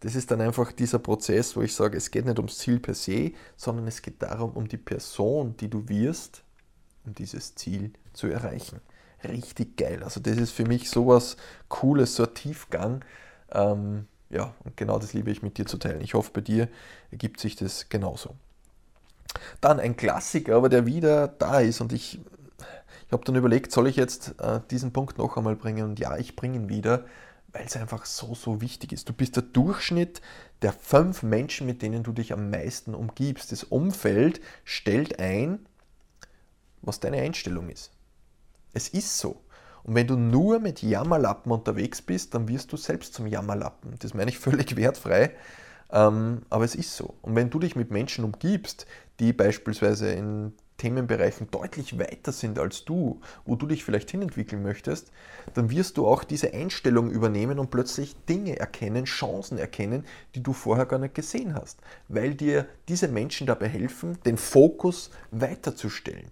das 0.00 0.14
ist 0.14 0.30
dann 0.30 0.40
einfach 0.40 0.72
dieser 0.72 0.98
Prozess, 0.98 1.56
wo 1.56 1.62
ich 1.62 1.74
sage, 1.74 1.96
es 1.96 2.10
geht 2.10 2.24
nicht 2.24 2.38
ums 2.38 2.58
Ziel 2.58 2.80
per 2.80 2.94
se, 2.94 3.32
sondern 3.56 3.86
es 3.86 4.00
geht 4.00 4.22
darum, 4.22 4.52
um 4.52 4.66
die 4.66 4.78
Person, 4.78 5.56
die 5.58 5.68
du 5.68 5.88
wirst, 5.88 6.42
um 7.04 7.14
dieses 7.14 7.54
Ziel 7.54 7.92
zu 8.14 8.26
erreichen. 8.28 8.80
Richtig 9.22 9.76
geil. 9.76 10.02
Also 10.02 10.20
das 10.20 10.38
ist 10.38 10.52
für 10.52 10.64
mich 10.64 10.88
sowas 10.88 11.36
Cooles, 11.68 12.16
so 12.16 12.24
ein 12.24 12.34
Tiefgang. 12.34 13.04
Ähm, 13.52 14.06
ja, 14.30 14.54
und 14.64 14.76
genau 14.76 14.98
das 14.98 15.12
liebe 15.12 15.30
ich 15.30 15.42
mit 15.42 15.58
dir 15.58 15.66
zu 15.66 15.76
teilen. 15.76 16.00
Ich 16.00 16.14
hoffe, 16.14 16.30
bei 16.32 16.40
dir 16.40 16.68
ergibt 17.10 17.38
sich 17.38 17.56
das 17.56 17.90
genauso. 17.90 18.34
Dann 19.60 19.78
ein 19.80 19.96
Klassiker, 19.96 20.56
aber 20.56 20.70
der 20.70 20.86
wieder 20.86 21.28
da 21.28 21.60
ist 21.60 21.80
und 21.82 21.92
ich, 21.92 22.20
ich 23.06 23.12
habe 23.12 23.24
dann 23.24 23.36
überlegt, 23.36 23.70
soll 23.70 23.86
ich 23.86 23.96
jetzt 23.96 24.34
äh, 24.40 24.60
diesen 24.70 24.92
Punkt 24.92 25.18
noch 25.18 25.36
einmal 25.36 25.56
bringen? 25.56 25.90
Und 25.90 25.98
ja, 26.00 26.16
ich 26.16 26.36
bringe 26.36 26.56
ihn 26.56 26.68
wieder 26.70 27.04
weil 27.52 27.66
es 27.66 27.76
einfach 27.76 28.06
so, 28.06 28.34
so 28.34 28.60
wichtig 28.60 28.92
ist. 28.92 29.08
Du 29.08 29.12
bist 29.12 29.36
der 29.36 29.42
Durchschnitt 29.42 30.20
der 30.62 30.72
fünf 30.72 31.22
Menschen, 31.22 31.66
mit 31.66 31.82
denen 31.82 32.02
du 32.02 32.12
dich 32.12 32.32
am 32.32 32.50
meisten 32.50 32.94
umgibst. 32.94 33.52
Das 33.52 33.64
Umfeld 33.64 34.40
stellt 34.64 35.18
ein, 35.18 35.66
was 36.82 37.00
deine 37.00 37.18
Einstellung 37.18 37.68
ist. 37.68 37.90
Es 38.72 38.88
ist 38.88 39.18
so. 39.18 39.40
Und 39.82 39.94
wenn 39.94 40.06
du 40.06 40.16
nur 40.16 40.60
mit 40.60 40.82
Jammerlappen 40.82 41.50
unterwegs 41.50 42.02
bist, 42.02 42.34
dann 42.34 42.48
wirst 42.48 42.72
du 42.72 42.76
selbst 42.76 43.14
zum 43.14 43.26
Jammerlappen. 43.26 43.94
Das 43.98 44.14
meine 44.14 44.30
ich 44.30 44.38
völlig 44.40 44.76
wertfrei, 44.76 45.32
ähm, 45.90 46.42
aber 46.50 46.64
es 46.64 46.74
ist 46.74 46.96
so. 46.96 47.14
Und 47.22 47.34
wenn 47.34 47.50
du 47.50 47.58
dich 47.58 47.76
mit 47.76 47.90
Menschen 47.90 48.24
umgibst, 48.24 48.86
die 49.18 49.32
beispielsweise 49.32 50.10
in 50.12 50.52
Themenbereichen 50.80 51.50
deutlich 51.50 51.98
weiter 51.98 52.32
sind 52.32 52.58
als 52.58 52.86
du, 52.86 53.20
wo 53.44 53.54
du 53.54 53.66
dich 53.66 53.84
vielleicht 53.84 54.10
hinentwickeln 54.10 54.62
möchtest, 54.62 55.12
dann 55.52 55.68
wirst 55.68 55.98
du 55.98 56.06
auch 56.06 56.24
diese 56.24 56.54
Einstellung 56.54 57.10
übernehmen 57.10 57.58
und 57.58 57.70
plötzlich 57.70 58.16
Dinge 58.24 58.58
erkennen, 58.58 59.04
Chancen 59.04 59.58
erkennen, 59.58 60.06
die 60.34 60.42
du 60.42 60.54
vorher 60.54 60.86
gar 60.86 60.98
nicht 60.98 61.14
gesehen 61.14 61.54
hast, 61.54 61.80
weil 62.08 62.34
dir 62.34 62.66
diese 62.88 63.08
Menschen 63.08 63.46
dabei 63.46 63.68
helfen, 63.68 64.18
den 64.24 64.38
Fokus 64.38 65.10
weiterzustellen. 65.30 66.30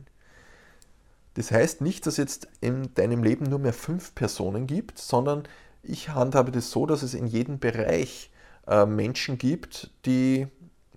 Das 1.35 1.50
heißt 1.50 1.83
nicht, 1.83 2.07
dass 2.07 2.17
jetzt 2.17 2.49
in 2.62 2.95
deinem 2.95 3.23
Leben 3.23 3.45
nur 3.45 3.59
mehr 3.59 3.75
fünf 3.75 4.14
Personen 4.14 4.67
gibt, 4.67 4.99
sondern 4.99 5.43
ich 5.83 6.09
handhabe 6.09 6.52
das 6.52 6.71
so, 6.71 6.87
dass 6.87 7.02
es 7.02 7.12
in 7.12 7.26
jedem 7.26 7.59
Bereich 7.59 8.31
äh, 8.67 8.87
Menschen 8.87 9.37
gibt, 9.37 9.90
die 10.07 10.47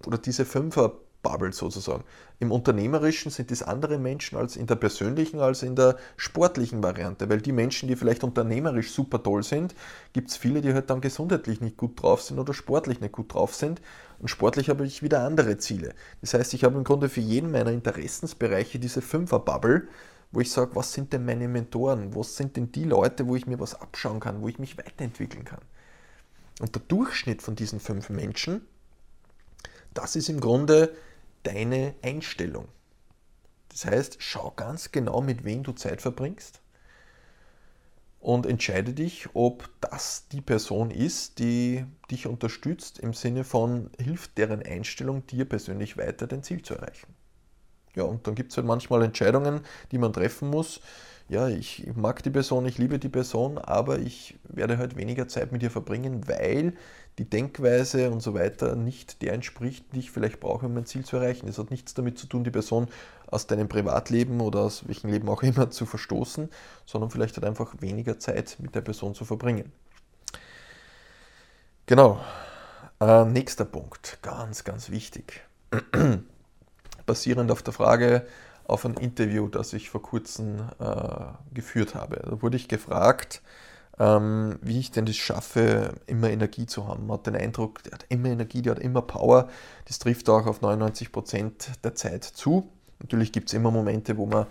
oder 0.06 0.18
diese 0.18 0.46
Fünfer 0.46 0.94
Bubble 1.22 1.54
sozusagen. 1.54 2.04
Im 2.40 2.52
Unternehmerischen 2.52 3.32
sind 3.32 3.52
es 3.52 3.62
andere 3.62 4.00
Menschen 4.00 4.38
als 4.38 4.56
in 4.56 4.68
der 4.68 4.76
persönlichen, 4.76 5.40
als 5.40 5.64
in 5.64 5.76
der 5.76 5.98
sportlichen 6.18 6.82
Variante, 6.82 7.30
weil 7.30 7.42
die 7.42 7.52
Menschen, 7.52 7.88
die 7.88 7.96
vielleicht 7.96 8.24
unternehmerisch 8.24 8.92
super 8.92 9.22
toll 9.22 9.44
sind, 9.44 9.76
gibt 10.14 10.30
es 10.30 10.38
viele, 10.38 10.62
die 10.62 10.74
halt 10.74 10.90
dann 10.90 11.02
gesundheitlich 11.02 11.62
nicht 11.62 11.78
gut 11.78 12.02
drauf 12.02 12.22
sind 12.22 12.40
oder 12.40 12.54
sportlich 12.54 13.02
nicht 13.02 13.12
gut 13.12 13.34
drauf 13.34 13.54
sind. 13.54 13.82
Und 14.20 14.28
sportlich 14.28 14.70
habe 14.70 14.86
ich 14.86 15.04
wieder 15.04 15.24
andere 15.24 15.58
Ziele. 15.58 15.94
Das 16.22 16.34
heißt, 16.34 16.54
ich 16.54 16.64
habe 16.64 16.78
im 16.78 16.84
Grunde 16.84 17.10
für 17.10 17.22
jeden 17.22 17.52
meiner 17.52 17.72
Interessensbereiche 17.72 18.80
diese 18.80 19.02
Fünfer-Bubble, 19.02 19.88
wo 20.32 20.40
ich 20.40 20.52
sage, 20.52 20.76
was 20.76 20.94
sind 20.94 21.14
denn 21.14 21.26
meine 21.26 21.48
Mentoren? 21.48 22.16
Was 22.16 22.38
sind 22.38 22.56
denn 22.56 22.72
die 22.72 22.86
Leute, 22.86 23.28
wo 23.28 23.36
ich 23.36 23.48
mir 23.48 23.60
was 23.60 23.80
abschauen 23.80 24.20
kann, 24.20 24.42
wo 24.42 24.48
ich 24.48 24.60
mich 24.60 24.78
weiterentwickeln 24.78 25.44
kann? 25.44 25.62
Und 26.60 26.76
der 26.76 26.82
Durchschnitt 26.88 27.42
von 27.42 27.56
diesen 27.56 27.80
fünf 27.80 28.10
Menschen, 28.10 28.62
das 29.94 30.16
ist 30.16 30.30
im 30.30 30.40
Grunde 30.40 30.94
deine 31.44 31.96
Einstellung. 32.02 32.68
Das 33.70 33.86
heißt, 33.86 34.18
schau 34.20 34.52
ganz 34.52 34.92
genau, 34.92 35.22
mit 35.22 35.44
wem 35.44 35.64
du 35.64 35.72
Zeit 35.72 36.02
verbringst 36.02 36.62
und 38.22 38.46
entscheide 38.46 38.94
dich, 38.94 39.30
ob 39.34 39.70
das 39.82 40.28
die 40.32 40.42
Person 40.42 40.92
ist, 40.92 41.40
die 41.40 41.86
dich 42.12 42.28
unterstützt 42.28 43.00
im 43.00 43.14
Sinne 43.14 43.44
von 43.44 43.90
hilft 43.98 44.38
deren 44.38 44.62
Einstellung 44.62 45.26
dir 45.26 45.46
persönlich 45.46 45.98
weiter, 45.98 46.28
dein 46.28 46.44
Ziel 46.44 46.62
zu 46.62 46.76
erreichen. 46.76 47.16
Ja, 47.96 48.04
und 48.04 48.26
dann 48.28 48.36
gibt 48.36 48.52
es 48.52 48.58
halt 48.58 48.68
manchmal 48.68 49.04
Entscheidungen, 49.04 49.62
die 49.92 49.98
man 49.98 50.14
treffen 50.14 50.50
muss. 50.50 50.82
Ja, 51.32 51.48
ich 51.48 51.88
mag 51.96 52.22
die 52.24 52.30
Person, 52.30 52.66
ich 52.66 52.78
liebe 52.78 53.00
die 53.00 53.08
Person, 53.08 53.58
aber 53.58 54.00
ich 54.00 54.38
werde 54.50 54.78
halt 54.78 54.98
weniger 54.98 55.30
Zeit 55.30 55.54
mit 55.54 55.64
ihr 55.64 55.72
verbringen, 55.72 56.28
weil 56.28 56.74
die 57.20 57.24
Denkweise 57.24 58.12
und 58.12 58.20
so 58.20 58.34
weiter 58.34 58.76
nicht 58.76 59.22
der 59.22 59.32
entspricht, 59.32 59.86
die 59.94 60.00
ich 60.00 60.12
vielleicht 60.12 60.42
brauche, 60.42 60.66
um 60.66 60.74
mein 60.74 60.86
Ziel 60.86 61.06
zu 61.06 61.16
erreichen. 61.16 61.48
Es 61.48 61.58
hat 61.58 61.72
nichts 61.72 61.94
damit 61.94 62.20
zu 62.20 62.28
tun, 62.28 62.44
die 62.44 62.52
Person 62.52 62.90
aus 63.28 63.48
deinem 63.48 63.70
Privatleben 63.70 64.42
oder 64.42 64.60
aus 64.60 64.86
welchem 64.90 65.10
Leben 65.10 65.30
auch 65.30 65.42
immer 65.42 65.70
zu 65.70 65.86
verstoßen, 65.86 66.50
sondern 66.86 67.12
vielleicht 67.12 67.38
halt 67.38 67.46
einfach 67.46 67.76
weniger 67.80 68.20
Zeit 68.20 68.58
mit 68.60 68.76
der 68.76 68.82
Person 68.82 69.16
zu 69.16 69.24
verbringen. 69.24 69.72
Genau. 71.86 72.20
Äh, 73.00 73.24
nächster 73.24 73.64
Punkt, 73.64 74.20
ganz, 74.22 74.66
ganz 74.66 74.90
wichtig. 74.90 75.46
Basierend 77.06 77.52
auf 77.52 77.64
der 77.64 77.74
Frage, 77.74 78.28
auf 78.72 78.86
ein 78.86 78.94
Interview, 78.96 79.48
das 79.48 79.74
ich 79.74 79.90
vor 79.90 80.02
kurzem 80.02 80.60
äh, 80.80 81.54
geführt 81.54 81.94
habe. 81.96 82.22
Da 82.24 82.42
wurde 82.42 82.58
ich 82.58 82.68
gefragt, 82.68 83.42
ähm, 84.00 84.58
wie 84.62 84.80
ich 84.80 84.92
denn 84.92 85.06
das 85.06 85.18
schaffe, 85.18 85.94
immer 86.08 86.30
Energie 86.30 86.66
zu 86.66 86.88
haben. 86.88 87.08
Man 87.08 87.18
hat 87.18 87.28
den 87.28 87.36
Eindruck, 87.36 87.84
der 87.84 87.94
hat 87.94 88.06
immer 88.10 88.30
Energie, 88.30 88.62
der 88.62 88.76
hat 88.76 88.82
immer 88.82 89.02
Power. 89.02 89.50
Das 89.86 90.00
trifft 90.00 90.30
auch 90.30 90.48
auf 90.48 90.62
99 90.62 91.12
Prozent 91.12 91.70
der 91.84 91.96
Zeit 91.96 92.24
zu. 92.24 92.70
Natürlich 93.00 93.32
gibt 93.32 93.50
es 93.50 93.54
immer 93.54 93.72
Momente, 93.72 94.18
wo 94.18 94.26
man 94.26 94.46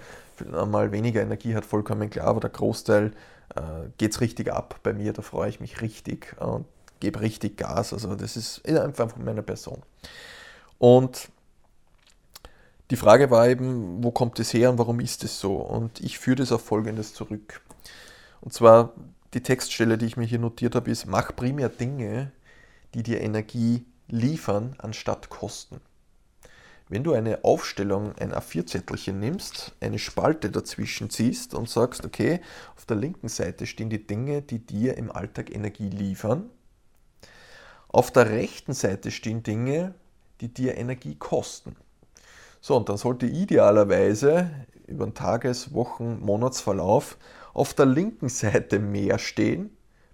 mal 0.71 0.93
weniger 0.93 1.23
Energie 1.23 1.55
hat, 1.55 1.65
vollkommen 1.65 2.11
klar, 2.11 2.27
aber 2.27 2.41
der 2.41 2.51
Großteil 2.51 3.13
äh, 3.55 3.61
geht 3.99 4.13
es 4.13 4.21
richtig 4.21 4.53
ab 4.53 4.81
bei 4.83 4.93
mir, 4.93 5.13
da 5.13 5.23
freue 5.23 5.49
ich 5.49 5.61
mich 5.61 5.81
richtig 5.81 6.37
und 6.41 6.67
gebe 6.99 7.21
richtig 7.21 7.57
Gas. 7.57 7.93
Also 7.93 8.15
das 8.15 8.37
ist 8.37 8.67
einfach 8.69 9.11
von 9.11 9.25
meiner 9.25 9.43
Person. 9.43 9.83
Und 10.79 11.29
die 12.91 12.97
Frage 12.97 13.31
war 13.31 13.49
eben, 13.49 14.03
wo 14.03 14.11
kommt 14.11 14.39
es 14.41 14.53
her 14.53 14.71
und 14.71 14.79
warum 14.79 14.99
ist 14.99 15.23
es 15.23 15.39
so? 15.39 15.57
Und 15.57 16.01
ich 16.01 16.19
führe 16.19 16.37
das 16.37 16.51
auf 16.51 16.65
Folgendes 16.65 17.15
zurück. 17.15 17.61
Und 18.41 18.53
zwar 18.53 18.95
die 19.33 19.43
Textstelle, 19.43 19.97
die 19.97 20.07
ich 20.07 20.17
mir 20.17 20.27
hier 20.27 20.41
notiert 20.41 20.75
habe, 20.75 20.91
ist, 20.91 21.07
mach 21.07 21.35
primär 21.37 21.69
Dinge, 21.69 22.33
die 22.95 23.05
dir 23.05 23.21
Energie 23.21 23.87
liefern, 24.09 24.75
anstatt 24.79 25.29
kosten. 25.29 25.81
Wenn 26.89 27.05
du 27.05 27.13
eine 27.13 27.45
Aufstellung, 27.45 28.17
ein 28.19 28.33
A4-Zettelchen 28.33 29.21
nimmst, 29.21 29.77
eine 29.81 30.01
Spalte 30.01 30.51
dazwischen 30.51 31.09
ziehst 31.09 31.55
und 31.55 31.69
sagst, 31.69 32.05
okay, 32.05 32.41
auf 32.77 32.87
der 32.87 32.97
linken 32.97 33.29
Seite 33.29 33.67
stehen 33.67 33.91
die 33.91 34.05
Dinge, 34.05 34.43
die 34.43 34.59
dir 34.59 34.97
im 34.97 35.13
Alltag 35.13 35.55
Energie 35.55 35.89
liefern. 35.89 36.51
Auf 37.87 38.11
der 38.11 38.31
rechten 38.31 38.73
Seite 38.73 39.13
stehen 39.13 39.45
Dinge, 39.45 39.95
die 40.41 40.53
dir 40.53 40.77
Energie 40.77 41.15
kosten. 41.15 41.77
So, 42.61 42.77
und 42.77 42.89
dann 42.89 42.97
sollte 42.97 43.27
idealerweise 43.27 44.51
über 44.87 45.07
den 45.07 45.15
Tages-, 45.15 45.73
Wochen-, 45.73 46.21
Monatsverlauf 46.21 47.17
auf 47.55 47.75
der 47.75 47.87
linken 47.87 48.29
Seite 48.29 48.79
mehr 48.79 49.19
stehen, 49.19 49.71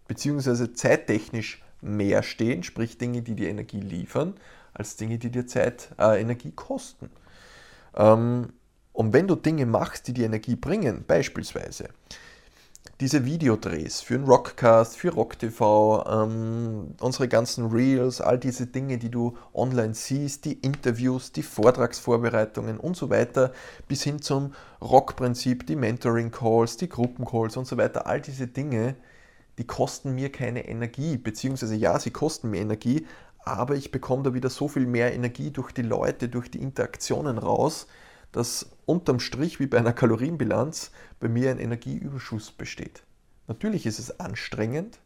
beziehungsweise 0.06 0.72
zeittechnisch 0.72 1.62
mehr 1.80 2.22
stehen, 2.22 2.62
sprich 2.62 2.98
Dinge, 2.98 3.22
die 3.22 3.34
dir 3.34 3.48
Energie 3.48 3.80
liefern, 3.80 4.34
als 4.72 4.96
Dinge, 4.96 5.18
die 5.18 5.30
dir 5.30 5.46
Zeit, 5.46 5.90
äh, 5.98 6.20
Energie 6.20 6.52
kosten. 6.52 7.10
Ähm, 7.94 8.52
und 8.92 9.12
wenn 9.12 9.26
du 9.28 9.34
Dinge 9.34 9.66
machst, 9.66 10.08
die 10.08 10.14
dir 10.14 10.26
Energie 10.26 10.56
bringen, 10.56 11.04
beispielsweise 11.06 11.88
diese 13.00 13.26
Videodrehs 13.26 14.00
für 14.00 14.14
einen 14.14 14.24
Rockcast, 14.24 14.96
für 14.96 15.12
RockTV, 15.12 16.04
ähm, 16.08 16.94
unsere 17.00 17.28
ganzen 17.28 17.70
Reels, 17.70 18.22
all 18.22 18.38
diese 18.38 18.66
Dinge, 18.66 18.96
die 18.96 19.10
du 19.10 19.36
online 19.52 19.94
siehst, 19.94 20.46
die 20.46 20.54
Interviews, 20.54 21.30
die 21.32 21.42
Vortragsvorbereitungen 21.42 22.78
und 22.78 22.96
so 22.96 23.10
weiter, 23.10 23.52
bis 23.86 24.02
hin 24.02 24.22
zum 24.22 24.54
Rockprinzip, 24.80 25.66
die 25.66 25.76
Mentoring-Calls, 25.76 26.78
die 26.78 26.88
Gruppencalls 26.88 27.58
und 27.58 27.66
so 27.66 27.76
weiter, 27.76 28.06
all 28.06 28.22
diese 28.22 28.46
Dinge, 28.46 28.96
die 29.58 29.66
kosten 29.66 30.14
mir 30.14 30.32
keine 30.32 30.66
Energie, 30.66 31.18
beziehungsweise 31.18 31.74
ja, 31.74 31.98
sie 31.98 32.10
kosten 32.10 32.50
mir 32.50 32.60
Energie, 32.60 33.06
aber 33.44 33.74
ich 33.74 33.90
bekomme 33.90 34.22
da 34.22 34.34
wieder 34.34 34.48
so 34.48 34.68
viel 34.68 34.86
mehr 34.86 35.12
Energie 35.14 35.50
durch 35.50 35.72
die 35.72 35.82
Leute, 35.82 36.30
durch 36.30 36.50
die 36.50 36.62
Interaktionen 36.62 37.36
raus, 37.36 37.86
dass 38.32 38.70
unterm 38.86 39.20
Strich 39.20 39.60
wie 39.60 39.66
bei 39.66 39.78
einer 39.78 39.92
Kalorienbilanz 39.92 40.90
bei 41.20 41.28
mir 41.28 41.50
ein 41.50 41.58
Energieüberschuss 41.58 42.52
besteht. 42.52 43.02
Natürlich 43.48 43.86
ist 43.86 43.98
es 43.98 44.20
anstrengend, 44.20 44.98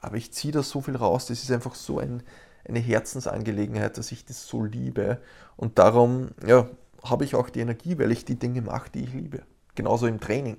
aber 0.00 0.16
ich 0.16 0.32
ziehe 0.32 0.52
da 0.52 0.62
so 0.62 0.80
viel 0.80 0.96
raus, 0.96 1.26
das 1.26 1.42
ist 1.42 1.50
einfach 1.50 1.74
so 1.74 1.98
ein, 1.98 2.22
eine 2.66 2.78
Herzensangelegenheit, 2.78 3.98
dass 3.98 4.12
ich 4.12 4.24
das 4.24 4.46
so 4.46 4.64
liebe 4.64 5.20
und 5.56 5.78
darum 5.78 6.30
ja, 6.46 6.68
habe 7.02 7.24
ich 7.24 7.34
auch 7.34 7.50
die 7.50 7.60
Energie, 7.60 7.98
weil 7.98 8.12
ich 8.12 8.24
die 8.24 8.38
Dinge 8.38 8.62
mache, 8.62 8.90
die 8.90 9.04
ich 9.04 9.12
liebe. 9.12 9.42
Genauso 9.74 10.06
im 10.06 10.20
Training. 10.20 10.56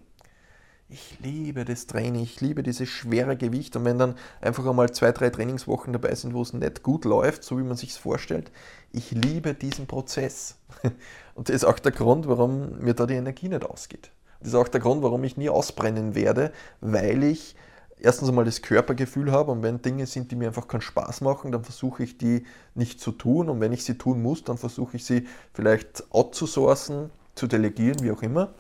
Ich 0.89 1.17
liebe 1.21 1.65
das 1.65 1.85
Training, 1.85 2.23
ich 2.23 2.39
liebe 2.39 2.63
dieses 2.63 2.87
schwere 2.87 3.35
Gewicht 3.35 3.75
und 3.75 3.83
wenn 3.83 3.99
dann 3.99 4.15
einfach 4.39 4.65
einmal 4.65 4.89
zwei, 4.89 5.11
drei 5.11 5.29
Trainingswochen 5.29 5.91
dabei 5.91 6.15
sind, 6.15 6.33
wo 6.33 6.41
es 6.41 6.53
nicht 6.53 6.81
gut 6.81 7.03
läuft, 7.03 7.43
so 7.43 7.57
wie 7.57 7.63
man 7.63 7.75
sich 7.75 7.89
es 7.89 7.97
vorstellt, 7.97 8.51
ich 8.93 9.11
liebe 9.11 9.53
diesen 9.53 9.85
Prozess. 9.85 10.55
Und 11.35 11.49
das 11.49 11.57
ist 11.57 11.65
auch 11.65 11.79
der 11.79 11.91
Grund, 11.91 12.29
warum 12.29 12.79
mir 12.79 12.93
da 12.93 13.05
die 13.05 13.15
Energie 13.15 13.49
nicht 13.49 13.65
ausgeht. 13.65 14.11
Das 14.39 14.49
ist 14.49 14.55
auch 14.55 14.69
der 14.69 14.79
Grund, 14.79 15.03
warum 15.03 15.23
ich 15.25 15.35
nie 15.35 15.49
ausbrennen 15.49 16.15
werde, 16.15 16.53
weil 16.79 17.21
ich 17.23 17.57
erstens 17.99 18.29
einmal 18.29 18.45
das 18.45 18.61
Körpergefühl 18.61 19.31
habe 19.31 19.51
und 19.51 19.63
wenn 19.63 19.81
Dinge 19.81 20.05
sind, 20.05 20.31
die 20.31 20.35
mir 20.37 20.47
einfach 20.47 20.69
keinen 20.69 20.81
Spaß 20.81 21.19
machen, 21.19 21.51
dann 21.51 21.65
versuche 21.65 22.03
ich 22.03 22.17
die 22.17 22.45
nicht 22.75 23.01
zu 23.01 23.11
tun 23.11 23.49
und 23.49 23.59
wenn 23.59 23.73
ich 23.73 23.83
sie 23.83 23.97
tun 23.97 24.21
muss, 24.21 24.45
dann 24.45 24.57
versuche 24.57 24.95
ich 24.95 25.03
sie 25.03 25.27
vielleicht 25.53 26.05
outzusourcen, 26.11 27.09
zu 27.35 27.45
delegieren, 27.45 28.01
wie 28.01 28.11
auch 28.11 28.21
immer. 28.21 28.53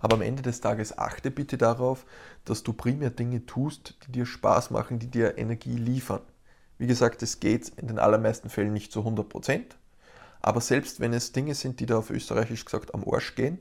Aber 0.00 0.16
am 0.16 0.22
Ende 0.22 0.42
des 0.42 0.60
Tages 0.60 0.98
achte 0.98 1.30
bitte 1.30 1.56
darauf, 1.56 2.04
dass 2.44 2.62
du 2.62 2.72
primär 2.72 3.10
Dinge 3.10 3.46
tust, 3.46 3.96
die 4.06 4.12
dir 4.12 4.26
Spaß 4.26 4.70
machen, 4.70 4.98
die 4.98 5.10
dir 5.10 5.38
Energie 5.38 5.76
liefern. 5.76 6.20
Wie 6.78 6.86
gesagt, 6.86 7.22
es 7.22 7.40
geht 7.40 7.68
in 7.70 7.86
den 7.86 7.98
allermeisten 7.98 8.50
Fällen 8.50 8.72
nicht 8.72 8.92
zu 8.92 9.00
100 9.00 9.28
Prozent. 9.28 9.76
Aber 10.40 10.60
selbst 10.60 11.00
wenn 11.00 11.14
es 11.14 11.32
Dinge 11.32 11.54
sind, 11.54 11.80
die 11.80 11.86
da 11.86 11.98
auf 11.98 12.10
Österreichisch 12.10 12.64
gesagt 12.64 12.92
am 12.92 13.04
Arsch 13.08 13.34
gehen, 13.34 13.58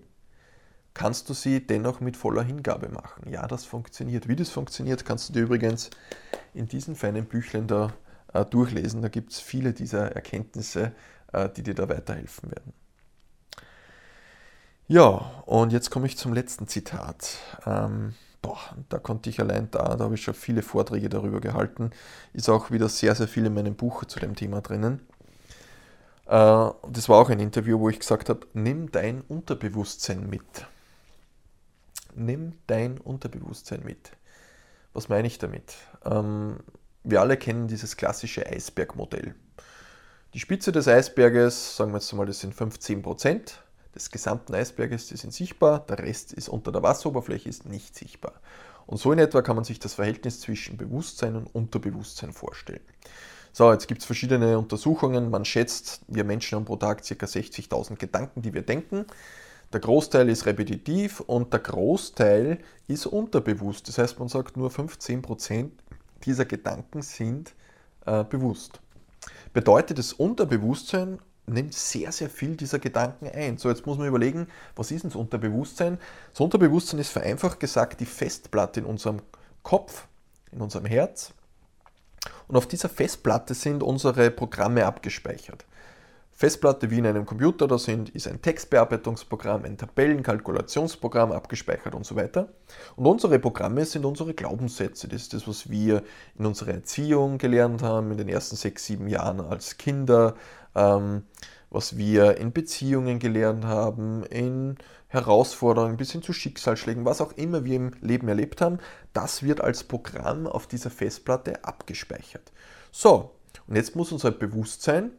kannst 0.93 1.29
du 1.29 1.33
sie 1.33 1.65
dennoch 1.65 2.01
mit 2.01 2.17
voller 2.17 2.43
Hingabe 2.43 2.89
machen. 2.89 3.29
Ja, 3.29 3.47
das 3.47 3.65
funktioniert. 3.65 4.27
Wie 4.27 4.35
das 4.35 4.49
funktioniert, 4.49 5.05
kannst 5.05 5.29
du 5.29 5.33
dir 5.33 5.43
übrigens 5.43 5.89
in 6.53 6.67
diesen 6.67 6.95
feinen 6.95 7.25
Büchlein 7.25 7.67
da 7.67 7.93
äh, 8.33 8.45
durchlesen. 8.45 9.01
Da 9.01 9.07
gibt 9.07 9.31
es 9.31 9.39
viele 9.39 9.73
dieser 9.73 10.11
Erkenntnisse, 10.11 10.91
äh, 11.31 11.49
die 11.49 11.63
dir 11.63 11.73
da 11.73 11.87
weiterhelfen 11.89 12.51
werden. 12.51 12.73
Ja, 14.87 15.43
und 15.45 15.71
jetzt 15.71 15.91
komme 15.91 16.07
ich 16.07 16.17
zum 16.17 16.33
letzten 16.33 16.67
Zitat. 16.67 17.37
Ähm, 17.65 18.15
boah, 18.41 18.59
da 18.89 18.99
konnte 18.99 19.29
ich 19.29 19.39
allein 19.39 19.69
da, 19.71 19.95
da 19.95 20.03
habe 20.03 20.15
ich 20.15 20.23
schon 20.23 20.33
viele 20.33 20.61
Vorträge 20.61 21.07
darüber 21.07 21.39
gehalten. 21.39 21.91
Ist 22.33 22.49
auch 22.49 22.69
wieder 22.69 22.89
sehr, 22.89 23.15
sehr 23.15 23.29
viel 23.29 23.45
in 23.45 23.53
meinem 23.53 23.75
Buch 23.75 24.03
zu 24.05 24.19
dem 24.19 24.35
Thema 24.35 24.61
drinnen. 24.61 24.99
Äh, 26.25 26.69
das 26.89 27.07
war 27.07 27.17
auch 27.17 27.29
ein 27.29 27.39
Interview, 27.39 27.79
wo 27.79 27.89
ich 27.89 27.99
gesagt 27.99 28.27
habe, 28.27 28.45
nimm 28.53 28.91
dein 28.91 29.21
Unterbewusstsein 29.21 30.29
mit. 30.29 30.43
Nimm 32.15 32.53
dein 32.67 32.97
Unterbewusstsein 32.97 33.83
mit. 33.85 34.11
Was 34.91 35.07
meine 35.07 35.27
ich 35.27 35.37
damit? 35.39 35.75
Ähm, 36.03 36.57
wir 37.05 37.21
alle 37.21 37.37
kennen 37.37 37.69
dieses 37.69 37.95
klassische 37.95 38.45
Eisbergmodell. 38.45 39.33
Die 40.33 40.39
Spitze 40.39 40.73
des 40.73 40.89
Eisberges, 40.89 41.77
sagen 41.77 41.91
wir 41.91 41.99
jetzt 41.99 42.11
mal, 42.13 42.25
das 42.25 42.41
sind 42.41 42.53
15 42.53 43.01
Prozent 43.01 43.62
des 43.95 44.09
gesamten 44.11 44.53
Eisberges, 44.55 45.07
die 45.07 45.17
sind 45.17 45.33
sichtbar, 45.33 45.79
der 45.79 45.99
Rest 45.99 46.33
ist 46.33 46.49
unter 46.49 46.71
der 46.71 46.83
Wasseroberfläche, 46.83 47.49
ist 47.49 47.65
nicht 47.65 47.95
sichtbar. 47.95 48.33
Und 48.85 48.97
so 48.97 49.11
in 49.11 49.19
etwa 49.19 49.41
kann 49.41 49.55
man 49.55 49.65
sich 49.65 49.79
das 49.79 49.93
Verhältnis 49.93 50.41
zwischen 50.41 50.77
Bewusstsein 50.77 51.35
und 51.35 51.47
Unterbewusstsein 51.53 52.33
vorstellen. 52.33 52.81
So, 53.51 53.71
jetzt 53.71 53.87
gibt 53.87 54.01
es 54.01 54.05
verschiedene 54.05 54.57
Untersuchungen. 54.57 55.29
Man 55.29 55.45
schätzt, 55.45 56.01
wir 56.07 56.23
Menschen 56.23 56.55
haben 56.55 56.65
pro 56.65 56.75
Tag 56.75 57.03
ca. 57.03 57.25
60.000 57.25 57.97
Gedanken, 57.97 58.41
die 58.41 58.53
wir 58.53 58.63
denken. 58.63 59.05
Der 59.71 59.79
Großteil 59.79 60.29
ist 60.29 60.45
repetitiv 60.45 61.19
und 61.21 61.53
der 61.53 61.59
Großteil 61.59 62.59
ist 62.87 63.05
unterbewusst. 63.05 63.87
Das 63.87 63.97
heißt, 63.97 64.19
man 64.19 64.27
sagt, 64.27 64.57
nur 64.57 64.69
15% 64.69 65.69
dieser 66.25 66.45
Gedanken 66.45 67.01
sind 67.01 67.53
äh, 68.05 68.23
bewusst. 68.23 68.79
Bedeutet, 69.53 69.97
das 69.99 70.13
Unterbewusstsein 70.13 71.19
nimmt 71.45 71.73
sehr, 71.73 72.11
sehr 72.11 72.29
viel 72.29 72.55
dieser 72.55 72.79
Gedanken 72.79 73.27
ein. 73.27 73.57
So, 73.57 73.69
jetzt 73.69 73.85
muss 73.85 73.97
man 73.97 74.07
überlegen, 74.07 74.47
was 74.75 74.91
ist 74.91 75.03
denn 75.03 75.09
das 75.11 75.19
Unterbewusstsein? 75.19 75.99
Das 76.31 76.39
Unterbewusstsein 76.39 76.99
ist 76.99 77.09
vereinfacht 77.09 77.59
gesagt 77.59 77.99
die 77.99 78.05
Festplatte 78.05 78.79
in 78.79 78.85
unserem 78.85 79.21
Kopf, 79.61 80.07
in 80.51 80.61
unserem 80.61 80.85
Herz. 80.85 81.33
Und 82.47 82.55
auf 82.55 82.67
dieser 82.67 82.89
Festplatte 82.89 83.53
sind 83.53 83.83
unsere 83.83 84.31
Programme 84.31 84.85
abgespeichert. 84.85 85.65
Festplatte 86.35 86.89
wie 86.89 86.97
in 86.97 87.05
einem 87.05 87.25
Computer, 87.25 87.67
da 87.67 87.77
sind, 87.77 88.09
ist 88.09 88.27
ein 88.27 88.41
Textbearbeitungsprogramm, 88.41 89.65
ein 89.65 89.77
Tabellenkalkulationsprogramm 89.77 91.31
abgespeichert 91.31 91.93
und 91.93 92.05
so 92.05 92.15
weiter. 92.15 92.49
Und 92.95 93.05
unsere 93.05 93.37
Programme 93.37 93.85
sind 93.85 94.03
unsere 94.03 94.33
Glaubenssätze. 94.33 95.07
Das 95.07 95.21
ist 95.21 95.33
das, 95.33 95.47
was 95.47 95.69
wir 95.69 96.01
in 96.37 96.45
unserer 96.45 96.71
Erziehung 96.71 97.37
gelernt 97.37 97.83
haben, 97.83 98.11
in 98.11 98.17
den 98.17 98.29
ersten 98.29 98.55
sechs, 98.55 98.85
sieben 98.85 99.07
Jahren 99.07 99.41
als 99.41 99.77
Kinder, 99.77 100.35
ähm, 100.75 101.23
was 101.69 101.97
wir 101.97 102.37
in 102.37 102.53
Beziehungen 102.53 103.19
gelernt 103.19 103.65
haben, 103.65 104.23
in 104.23 104.77
Herausforderungen 105.07 105.97
bis 105.97 106.11
hin 106.11 106.21
zu 106.21 106.33
Schicksalsschlägen, 106.33 107.05
was 107.05 107.21
auch 107.21 107.33
immer 107.33 107.65
wir 107.65 107.75
im 107.75 107.91
Leben 108.01 108.27
erlebt 108.27 108.61
haben, 108.61 108.79
das 109.13 109.43
wird 109.43 109.61
als 109.61 109.83
Programm 109.83 110.47
auf 110.47 110.67
dieser 110.67 110.89
Festplatte 110.89 111.63
abgespeichert. 111.63 112.51
So, 112.91 113.31
und 113.67 113.75
jetzt 113.75 113.95
muss 113.95 114.11
uns 114.11 114.23
halt 114.23 114.39
bewusst 114.39 114.81
sein, 114.81 115.11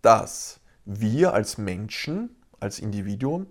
dass 0.00 0.60
wir 0.84 1.34
als 1.34 1.58
Menschen, 1.58 2.30
als 2.60 2.78
Individuum, 2.78 3.46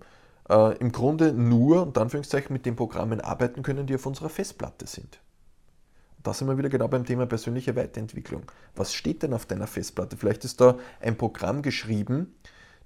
äh, 0.48 0.76
im 0.78 0.92
Grunde 0.92 1.32
nur, 1.32 1.82
unter 1.82 2.02
Anführungszeichen, 2.02 2.52
mit 2.52 2.66
den 2.66 2.76
Programmen 2.76 3.20
arbeiten 3.20 3.62
können, 3.62 3.86
die 3.86 3.94
auf 3.94 4.06
unserer 4.06 4.28
Festplatte 4.28 4.86
sind. 4.86 5.20
Da 6.22 6.32
sind 6.32 6.48
wir 6.48 6.58
wieder 6.58 6.68
genau 6.68 6.88
beim 6.88 7.04
Thema 7.04 7.26
persönliche 7.26 7.74
Weiterentwicklung. 7.74 8.42
Was 8.76 8.94
steht 8.94 9.22
denn 9.22 9.34
auf 9.34 9.46
deiner 9.46 9.66
Festplatte? 9.66 10.16
Vielleicht 10.16 10.44
ist 10.44 10.60
da 10.60 10.78
ein 11.00 11.16
Programm 11.16 11.62
geschrieben, 11.62 12.34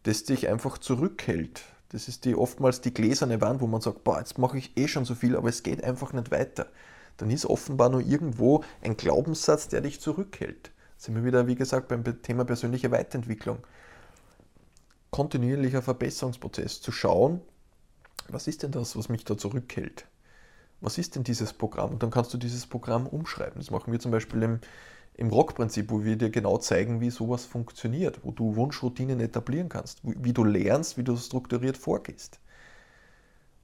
das 0.04 0.24
dich 0.24 0.48
einfach 0.48 0.78
zurückhält. 0.78 1.62
Das 1.90 2.08
ist 2.08 2.24
die, 2.24 2.34
oftmals 2.34 2.80
die 2.80 2.94
gläserne 2.94 3.40
Wand, 3.40 3.60
wo 3.60 3.66
man 3.66 3.80
sagt, 3.80 4.04
boah, 4.04 4.18
jetzt 4.18 4.38
mache 4.38 4.58
ich 4.58 4.76
eh 4.76 4.88
schon 4.88 5.04
so 5.04 5.14
viel, 5.14 5.36
aber 5.36 5.48
es 5.48 5.62
geht 5.62 5.84
einfach 5.84 6.12
nicht 6.12 6.30
weiter. 6.30 6.66
Dann 7.18 7.30
ist 7.30 7.46
offenbar 7.46 7.90
nur 7.90 8.00
irgendwo 8.00 8.64
ein 8.82 8.96
Glaubenssatz, 8.96 9.68
der 9.68 9.80
dich 9.82 10.00
zurückhält 10.00 10.72
sind 10.96 11.14
wir 11.14 11.24
wieder, 11.24 11.46
wie 11.46 11.54
gesagt, 11.54 11.88
beim 11.88 12.04
Thema 12.22 12.44
persönliche 12.44 12.90
Weiterentwicklung. 12.90 13.58
Kontinuierlicher 15.10 15.82
Verbesserungsprozess, 15.82 16.80
zu 16.80 16.92
schauen, 16.92 17.40
was 18.28 18.48
ist 18.48 18.62
denn 18.62 18.72
das, 18.72 18.96
was 18.96 19.08
mich 19.08 19.24
da 19.24 19.36
zurückhält? 19.36 20.06
Was 20.86 20.98
ist 20.98 21.16
denn 21.16 21.24
dieses 21.24 21.52
Programm? 21.52 21.90
Und 21.90 22.04
dann 22.04 22.12
kannst 22.12 22.32
du 22.32 22.38
dieses 22.38 22.64
Programm 22.64 23.08
umschreiben. 23.08 23.54
Das 23.56 23.72
machen 23.72 23.90
wir 23.90 23.98
zum 23.98 24.12
Beispiel 24.12 24.40
im, 24.44 24.60
im 25.14 25.30
Rock-Prinzip, 25.30 25.90
wo 25.90 26.04
wir 26.04 26.14
dir 26.14 26.30
genau 26.30 26.58
zeigen, 26.58 27.00
wie 27.00 27.10
sowas 27.10 27.44
funktioniert, 27.44 28.20
wo 28.22 28.30
du 28.30 28.54
Wunschroutinen 28.54 29.18
etablieren 29.18 29.68
kannst, 29.68 29.98
wie 30.04 30.32
du 30.32 30.44
lernst, 30.44 30.96
wie 30.96 31.02
du 31.02 31.16
strukturiert 31.16 31.76
vorgehst. 31.76 32.38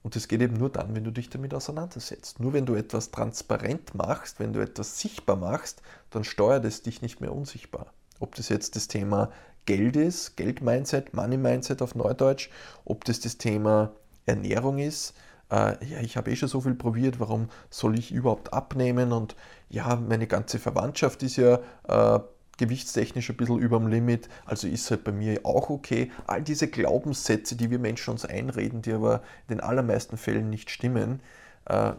Und 0.01 0.17
das 0.17 0.27
geht 0.27 0.41
eben 0.41 0.57
nur 0.57 0.69
dann, 0.69 0.95
wenn 0.95 1.05
du 1.05 1.11
dich 1.11 1.29
damit 1.29 1.53
auseinandersetzt. 1.53 2.41
Nur 2.41 2.51
wenn 2.51 2.65
du 2.65 2.75
etwas 2.75 3.11
transparent 3.11 3.95
machst, 3.95 4.41
wenn 4.41 4.51
du 4.51 4.59
etwas 4.59 4.99
sichtbar 4.99 5.37
machst, 5.37 5.81
dann 6.09 6.25
steuert 6.25 6.65
es 6.65 6.81
dich 6.81 7.01
nicht 7.01 7.21
mehr 7.21 7.33
unsichtbar. 7.33 7.93
Ob 8.19 8.35
das 8.35 8.49
jetzt 8.49 8.75
das 8.75 8.89
Thema 8.89 9.31
Geld 9.65 9.95
ist, 9.95 10.35
Geld-Mindset, 10.35 11.13
Money-Mindset 11.13 11.81
auf 11.81 11.95
Neudeutsch, 11.95 12.49
ob 12.83 13.05
das 13.05 13.21
das 13.21 13.37
Thema 13.37 13.93
Ernährung 14.25 14.77
ist, 14.77 15.13
äh, 15.51 15.85
ja, 15.85 15.99
ich 16.01 16.17
habe 16.17 16.31
eh 16.31 16.35
schon 16.35 16.49
so 16.49 16.61
viel 16.61 16.75
probiert, 16.75 17.19
warum 17.19 17.49
soll 17.69 17.97
ich 17.97 18.11
überhaupt 18.11 18.53
abnehmen? 18.53 19.11
Und 19.11 19.35
ja, 19.69 19.95
meine 19.95 20.27
ganze 20.27 20.59
Verwandtschaft 20.59 21.23
ist 21.23 21.37
ja 21.37 21.59
äh, 21.87 22.19
gewichtstechnisch 22.57 23.29
ein 23.29 23.37
bisschen 23.37 23.59
über 23.59 23.79
dem 23.79 23.87
Limit, 23.87 24.29
also 24.45 24.67
ist 24.67 24.89
halt 24.91 25.03
bei 25.03 25.11
mir 25.11 25.39
auch 25.43 25.69
okay. 25.69 26.11
All 26.27 26.41
diese 26.41 26.67
Glaubenssätze, 26.67 27.55
die 27.55 27.71
wir 27.71 27.79
Menschen 27.79 28.11
uns 28.11 28.25
einreden, 28.25 28.81
die 28.81 28.93
aber 28.93 29.21
in 29.47 29.57
den 29.57 29.59
allermeisten 29.61 30.17
Fällen 30.17 30.49
nicht 30.49 30.69
stimmen, 30.69 31.21
äh, 31.65 31.93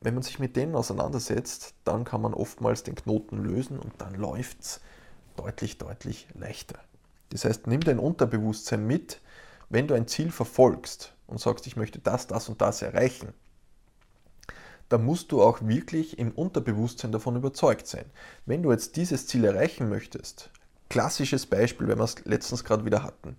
wenn 0.00 0.14
man 0.14 0.22
sich 0.22 0.38
mit 0.38 0.56
denen 0.56 0.74
auseinandersetzt, 0.74 1.74
dann 1.84 2.04
kann 2.04 2.22
man 2.22 2.32
oftmals 2.32 2.82
den 2.82 2.94
Knoten 2.94 3.42
lösen 3.42 3.78
und 3.78 3.92
dann 3.98 4.14
läuft 4.14 4.60
es 4.62 4.80
deutlich, 5.36 5.78
deutlich 5.78 6.26
leichter. 6.34 6.78
Das 7.30 7.44
heißt, 7.44 7.66
nimm 7.66 7.80
dein 7.80 7.98
Unterbewusstsein 7.98 8.86
mit, 8.86 9.20
wenn 9.70 9.86
du 9.86 9.94
ein 9.94 10.06
Ziel 10.06 10.30
verfolgst 10.30 11.14
und 11.26 11.40
sagst, 11.40 11.66
ich 11.66 11.76
möchte 11.76 12.00
das, 12.00 12.26
das 12.26 12.48
und 12.48 12.60
das 12.60 12.82
erreichen, 12.82 13.32
da 14.90 14.98
musst 14.98 15.30
du 15.30 15.40
auch 15.40 15.60
wirklich 15.62 16.18
im 16.18 16.32
Unterbewusstsein 16.32 17.12
davon 17.12 17.36
überzeugt 17.36 17.86
sein. 17.86 18.04
Wenn 18.44 18.62
du 18.62 18.72
jetzt 18.72 18.96
dieses 18.96 19.28
Ziel 19.28 19.44
erreichen 19.44 19.88
möchtest, 19.88 20.50
klassisches 20.88 21.46
Beispiel, 21.46 21.86
wenn 21.86 21.98
wir 21.98 22.04
es 22.04 22.24
letztens 22.24 22.64
gerade 22.64 22.84
wieder 22.84 23.04
hatten, 23.04 23.36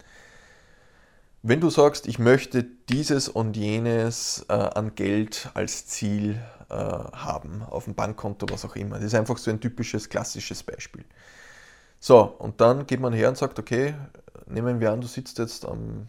wenn 1.43 1.59
du 1.59 1.69
sagst, 1.69 2.07
ich 2.07 2.19
möchte 2.19 2.63
dieses 2.63 3.27
und 3.27 3.57
jenes 3.57 4.45
äh, 4.47 4.53
an 4.53 4.95
Geld 4.95 5.49
als 5.53 5.87
Ziel 5.87 6.39
äh, 6.69 6.73
haben, 6.75 7.63
auf 7.63 7.85
dem 7.85 7.95
Bankkonto, 7.95 8.45
was 8.49 8.63
auch 8.63 8.75
immer, 8.75 8.97
das 8.97 9.05
ist 9.05 9.15
einfach 9.15 9.37
so 9.37 9.51
ein 9.51 9.59
typisches, 9.59 10.07
klassisches 10.07 10.63
Beispiel. 10.63 11.03
So, 11.99 12.21
und 12.21 12.61
dann 12.61 12.85
geht 12.85 12.99
man 12.99 13.11
her 13.11 13.27
und 13.27 13.37
sagt, 13.37 13.59
okay, 13.59 13.95
nehmen 14.45 14.79
wir 14.79 14.91
an, 14.91 15.01
du 15.01 15.07
sitzt 15.07 15.39
jetzt 15.39 15.65
am 15.65 16.07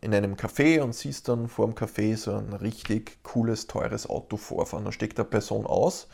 in 0.00 0.12
einem 0.12 0.34
Café 0.34 0.80
und 0.80 0.94
siehst 0.94 1.28
dann 1.28 1.48
vor 1.48 1.66
dem 1.66 1.74
Café 1.74 2.16
so 2.16 2.32
ein 2.32 2.52
richtig 2.52 3.22
cooles, 3.22 3.66
teures 3.66 4.08
Auto 4.08 4.36
vorfahren. 4.36 4.84
Da 4.84 4.92
steckt 4.92 5.18
eine 5.18 5.28
Person 5.28 5.66
aus 5.66 6.08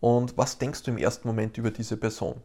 und 0.00 0.36
was 0.36 0.58
denkst 0.58 0.82
du 0.82 0.90
im 0.90 0.98
ersten 0.98 1.28
Moment 1.28 1.56
über 1.56 1.70
diese 1.70 1.96
Person? 1.96 2.42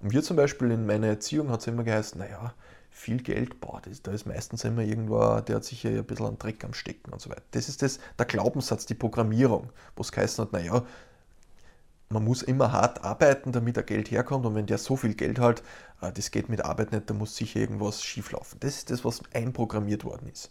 Und 0.00 0.12
wir 0.12 0.22
zum 0.22 0.36
Beispiel 0.36 0.70
in 0.70 0.86
meiner 0.86 1.08
Erziehung 1.08 1.50
hat 1.50 1.60
es 1.60 1.66
immer 1.66 1.82
geheißen, 1.82 2.18
naja, 2.18 2.54
viel 2.90 3.22
Geld, 3.22 3.60
boah, 3.60 3.80
das, 3.82 4.02
da 4.02 4.12
ist 4.12 4.26
meistens 4.26 4.64
immer 4.64 4.82
irgendwo, 4.82 5.40
der 5.40 5.56
hat 5.56 5.64
sicher 5.64 5.90
ein 5.90 6.04
bisschen 6.04 6.26
an 6.26 6.38
Dreck 6.38 6.64
am 6.64 6.72
Stecken 6.72 7.12
und 7.12 7.20
so 7.20 7.30
weiter. 7.30 7.42
Das 7.50 7.68
ist 7.68 7.82
das, 7.82 7.98
der 8.18 8.26
Glaubenssatz, 8.26 8.86
die 8.86 8.94
Programmierung, 8.94 9.70
wo 9.96 10.02
es 10.02 10.12
geheißen 10.12 10.44
hat, 10.44 10.52
naja, 10.52 10.84
man 12.10 12.24
muss 12.24 12.42
immer 12.42 12.72
hart 12.72 13.04
arbeiten, 13.04 13.52
damit 13.52 13.76
er 13.76 13.82
Geld 13.82 14.10
herkommt. 14.10 14.46
Und 14.46 14.54
wenn 14.54 14.66
der 14.66 14.78
so 14.78 14.96
viel 14.96 15.14
Geld 15.14 15.38
hat, 15.38 15.62
äh, 16.00 16.12
das 16.12 16.30
geht 16.30 16.48
mit 16.48 16.64
Arbeit 16.64 16.92
nicht, 16.92 17.08
da 17.08 17.14
muss 17.14 17.36
sicher 17.36 17.60
irgendwas 17.60 18.02
schieflaufen. 18.02 18.58
Das 18.60 18.76
ist 18.76 18.90
das, 18.90 19.04
was 19.04 19.22
einprogrammiert 19.32 20.04
worden 20.04 20.28
ist. 20.28 20.50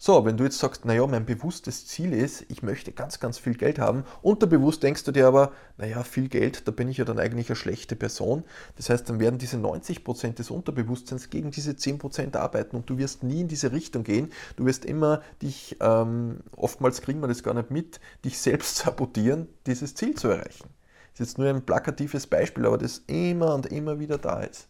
So, 0.00 0.24
wenn 0.24 0.36
du 0.36 0.44
jetzt 0.44 0.58
sagst, 0.58 0.84
naja, 0.84 1.04
mein 1.08 1.26
bewusstes 1.26 1.88
Ziel 1.88 2.12
ist, 2.12 2.44
ich 2.48 2.62
möchte 2.62 2.92
ganz, 2.92 3.18
ganz 3.18 3.36
viel 3.36 3.54
Geld 3.54 3.80
haben, 3.80 4.04
unterbewusst 4.22 4.84
denkst 4.84 5.02
du 5.02 5.10
dir 5.10 5.26
aber, 5.26 5.50
naja, 5.76 6.04
viel 6.04 6.28
Geld, 6.28 6.68
da 6.68 6.70
bin 6.70 6.88
ich 6.88 6.98
ja 6.98 7.04
dann 7.04 7.18
eigentlich 7.18 7.48
eine 7.48 7.56
schlechte 7.56 7.96
Person. 7.96 8.44
Das 8.76 8.90
heißt, 8.90 9.08
dann 9.08 9.18
werden 9.18 9.40
diese 9.40 9.56
90% 9.56 10.34
des 10.34 10.52
Unterbewusstseins 10.52 11.30
gegen 11.30 11.50
diese 11.50 11.72
10% 11.72 12.36
arbeiten 12.36 12.76
und 12.76 12.88
du 12.88 12.96
wirst 12.96 13.24
nie 13.24 13.40
in 13.40 13.48
diese 13.48 13.72
Richtung 13.72 14.04
gehen. 14.04 14.30
Du 14.54 14.66
wirst 14.66 14.84
immer 14.84 15.20
dich, 15.42 15.76
ähm, 15.80 16.44
oftmals 16.54 17.00
kriegen 17.02 17.20
wir 17.20 17.26
das 17.26 17.42
gar 17.42 17.54
nicht 17.54 17.72
mit, 17.72 17.98
dich 18.24 18.38
selbst 18.38 18.76
sabotieren, 18.76 19.48
dieses 19.66 19.96
Ziel 19.96 20.14
zu 20.14 20.28
erreichen. 20.28 20.77
Das 21.18 21.26
ist 21.26 21.32
jetzt 21.32 21.38
nur 21.38 21.48
ein 21.48 21.66
plakatives 21.66 22.28
Beispiel, 22.28 22.64
aber 22.64 22.78
das 22.78 23.02
immer 23.08 23.52
und 23.52 23.66
immer 23.66 23.98
wieder 23.98 24.18
da 24.18 24.40
ist. 24.40 24.68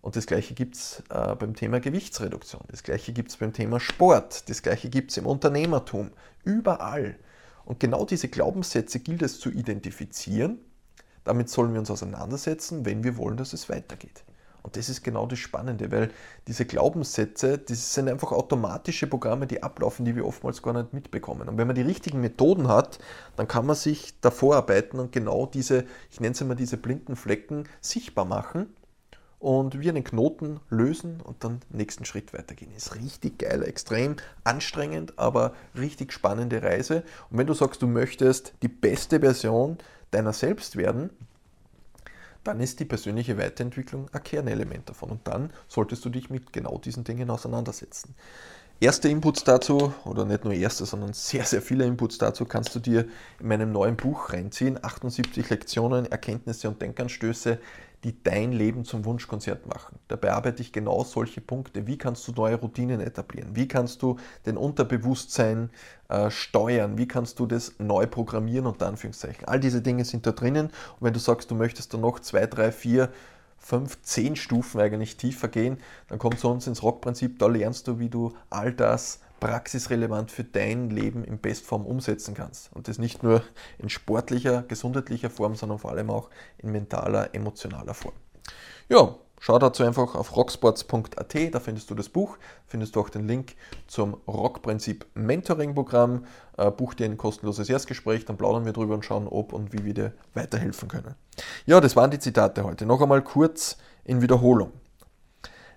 Und 0.00 0.16
das 0.16 0.26
gleiche 0.26 0.54
gibt 0.54 0.74
es 0.74 1.04
äh, 1.08 1.36
beim 1.36 1.54
Thema 1.54 1.78
Gewichtsreduktion, 1.78 2.62
das 2.68 2.82
gleiche 2.82 3.12
gibt 3.12 3.30
es 3.30 3.36
beim 3.36 3.52
Thema 3.52 3.78
Sport, 3.78 4.48
das 4.48 4.60
gleiche 4.62 4.88
gibt 4.88 5.12
es 5.12 5.18
im 5.18 5.26
Unternehmertum, 5.26 6.10
überall. 6.42 7.16
Und 7.64 7.78
genau 7.78 8.04
diese 8.04 8.28
Glaubenssätze 8.28 8.98
gilt 8.98 9.22
es 9.22 9.38
zu 9.38 9.50
identifizieren. 9.50 10.58
Damit 11.22 11.48
sollen 11.48 11.74
wir 11.74 11.78
uns 11.78 11.92
auseinandersetzen, 11.92 12.84
wenn 12.84 13.04
wir 13.04 13.16
wollen, 13.16 13.36
dass 13.36 13.52
es 13.52 13.68
weitergeht. 13.68 14.24
Und 14.62 14.76
das 14.76 14.88
ist 14.88 15.02
genau 15.02 15.26
das 15.26 15.38
Spannende, 15.38 15.90
weil 15.90 16.10
diese 16.46 16.66
Glaubenssätze, 16.66 17.58
das 17.58 17.94
sind 17.94 18.08
einfach 18.08 18.32
automatische 18.32 19.06
Programme, 19.06 19.46
die 19.46 19.62
ablaufen, 19.62 20.04
die 20.04 20.16
wir 20.16 20.26
oftmals 20.26 20.62
gar 20.62 20.74
nicht 20.74 20.92
mitbekommen. 20.92 21.48
Und 21.48 21.58
wenn 21.58 21.66
man 21.66 21.76
die 21.76 21.82
richtigen 21.82 22.20
Methoden 22.20 22.68
hat, 22.68 22.98
dann 23.36 23.48
kann 23.48 23.66
man 23.66 23.76
sich 23.76 24.20
davor 24.20 24.56
arbeiten 24.56 24.98
und 24.98 25.12
genau 25.12 25.46
diese, 25.46 25.84
ich 26.10 26.20
nenne 26.20 26.32
es 26.32 26.40
immer 26.40 26.54
diese 26.54 26.76
blinden 26.76 27.16
Flecken, 27.16 27.64
sichtbar 27.80 28.24
machen 28.24 28.74
und 29.40 29.80
wie 29.80 29.88
einen 29.88 30.04
Knoten 30.04 30.60
lösen 30.68 31.20
und 31.22 31.42
dann 31.42 31.60
nächsten 31.70 32.04
Schritt 32.04 32.34
weitergehen. 32.34 32.70
Ist 32.76 32.94
richtig 32.94 33.38
geil, 33.38 33.62
extrem 33.62 34.16
anstrengend, 34.44 35.18
aber 35.18 35.54
richtig 35.76 36.12
spannende 36.12 36.62
Reise. 36.62 37.02
Und 37.30 37.38
wenn 37.38 37.46
du 37.46 37.54
sagst, 37.54 37.80
du 37.80 37.86
möchtest 37.86 38.52
die 38.62 38.68
beste 38.68 39.20
Version 39.20 39.78
deiner 40.10 40.34
selbst 40.34 40.76
werden, 40.76 41.10
dann 42.44 42.60
ist 42.60 42.80
die 42.80 42.84
persönliche 42.84 43.36
Weiterentwicklung 43.38 44.08
ein 44.12 44.22
Kernelement 44.22 44.88
davon. 44.88 45.10
Und 45.10 45.26
dann 45.26 45.52
solltest 45.68 46.04
du 46.04 46.10
dich 46.10 46.30
mit 46.30 46.52
genau 46.52 46.78
diesen 46.78 47.04
Dingen 47.04 47.30
auseinandersetzen. 47.30 48.14
Erste 48.82 49.10
Inputs 49.10 49.44
dazu, 49.44 49.92
oder 50.06 50.24
nicht 50.24 50.44
nur 50.44 50.54
erste, 50.54 50.86
sondern 50.86 51.12
sehr, 51.12 51.44
sehr 51.44 51.60
viele 51.60 51.84
Inputs 51.84 52.16
dazu 52.16 52.46
kannst 52.46 52.74
du 52.74 52.78
dir 52.78 53.06
in 53.38 53.48
meinem 53.48 53.72
neuen 53.72 53.96
Buch 53.96 54.32
reinziehen. 54.32 54.82
78 54.82 55.50
Lektionen, 55.50 56.10
Erkenntnisse 56.10 56.66
und 56.66 56.80
Denkanstöße, 56.80 57.58
die 58.04 58.22
dein 58.22 58.52
Leben 58.52 58.84
zum 58.84 59.04
Wunschkonzert 59.04 59.66
machen. 59.66 59.98
Da 60.08 60.16
bearbeite 60.16 60.62
ich 60.62 60.72
genau 60.72 61.04
solche 61.04 61.40
Punkte. 61.40 61.86
Wie 61.86 61.98
kannst 61.98 62.26
du 62.26 62.32
neue 62.32 62.54
Routinen 62.56 63.00
etablieren? 63.00 63.54
Wie 63.54 63.68
kannst 63.68 64.02
du 64.02 64.16
den 64.46 64.56
Unterbewusstsein 64.56 65.70
äh, 66.08 66.30
steuern? 66.30 66.96
Wie 66.96 67.06
kannst 67.06 67.38
du 67.38 67.46
das 67.46 67.74
neu 67.78 68.06
programmieren, 68.06 68.66
unter 68.66 68.86
Anführungszeichen? 68.86 69.44
All 69.46 69.60
diese 69.60 69.82
Dinge 69.82 70.04
sind 70.04 70.26
da 70.26 70.32
drinnen. 70.32 70.66
Und 70.66 71.06
wenn 71.06 71.12
du 71.12 71.20
sagst, 71.20 71.50
du 71.50 71.54
möchtest 71.54 71.92
da 71.92 71.98
noch 71.98 72.20
zwei, 72.20 72.46
drei, 72.46 72.72
vier, 72.72 73.10
fünf, 73.58 74.00
zehn 74.02 74.34
Stufen 74.34 74.80
eigentlich 74.80 75.18
tiefer 75.18 75.48
gehen, 75.48 75.76
dann 76.08 76.18
komm 76.18 76.36
zu 76.38 76.48
uns 76.48 76.66
ins 76.66 76.82
Rockprinzip. 76.82 77.38
Da 77.38 77.48
lernst 77.48 77.86
du, 77.86 77.98
wie 77.98 78.08
du 78.08 78.32
all 78.48 78.72
das 78.72 79.20
praxisrelevant 79.40 80.30
für 80.30 80.44
dein 80.44 80.90
Leben 80.90 81.24
in 81.24 81.40
Bestform 81.40 81.86
umsetzen 81.86 82.34
kannst. 82.34 82.70
Und 82.74 82.88
das 82.88 82.98
nicht 82.98 83.22
nur 83.22 83.42
in 83.78 83.88
sportlicher, 83.88 84.62
gesundheitlicher 84.62 85.30
Form, 85.30 85.56
sondern 85.56 85.78
vor 85.78 85.90
allem 85.90 86.10
auch 86.10 86.30
in 86.58 86.70
mentaler, 86.70 87.34
emotionaler 87.34 87.94
Form. 87.94 88.14
Ja, 88.88 89.16
schau 89.40 89.58
dazu 89.58 89.82
einfach 89.82 90.14
auf 90.14 90.36
rocksports.at, 90.36 91.54
da 91.54 91.60
findest 91.60 91.90
du 91.90 91.94
das 91.94 92.08
Buch, 92.08 92.36
findest 92.66 92.94
du 92.94 93.00
auch 93.00 93.08
den 93.08 93.26
Link 93.26 93.54
zum 93.86 94.14
Rockprinzip 94.28 95.06
Mentoring 95.14 95.74
Programm. 95.74 96.26
Äh, 96.56 96.70
buch 96.70 96.94
dir 96.94 97.06
ein 97.06 97.16
kostenloses 97.16 97.68
Erstgespräch, 97.68 98.26
dann 98.26 98.36
plaudern 98.36 98.64
wir 98.64 98.72
drüber 98.72 98.94
und 98.94 99.04
schauen, 99.04 99.26
ob 99.26 99.52
und 99.52 99.72
wie 99.72 99.84
wir 99.84 99.94
dir 99.94 100.12
weiterhelfen 100.34 100.88
können. 100.88 101.14
Ja, 101.66 101.80
das 101.80 101.96
waren 101.96 102.10
die 102.10 102.18
Zitate 102.18 102.64
heute. 102.64 102.84
Noch 102.84 103.00
einmal 103.00 103.22
kurz 103.22 103.78
in 104.04 104.20
Wiederholung. 104.22 104.72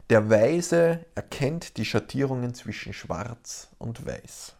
Der 0.10 0.30
Weise 0.30 1.06
erkennt 1.16 1.78
die 1.78 1.86
Schattierungen 1.86 2.54
zwischen 2.54 2.94
Schwarz 2.94 3.70
und 3.80 4.06
Weiß. 4.06 4.54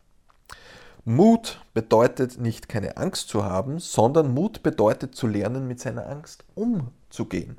Mut 1.06 1.62
bedeutet 1.74 2.40
nicht 2.40 2.70
keine 2.70 2.96
Angst 2.96 3.28
zu 3.28 3.44
haben, 3.44 3.80
sondern 3.80 4.34
Mut 4.34 4.64
bedeutet 4.64 5.16
zu 5.16 5.28
lernen, 5.28 5.68
mit 5.68 5.82
seiner 5.82 6.08
Angst 6.08 6.46
umzugehen. 6.56 7.58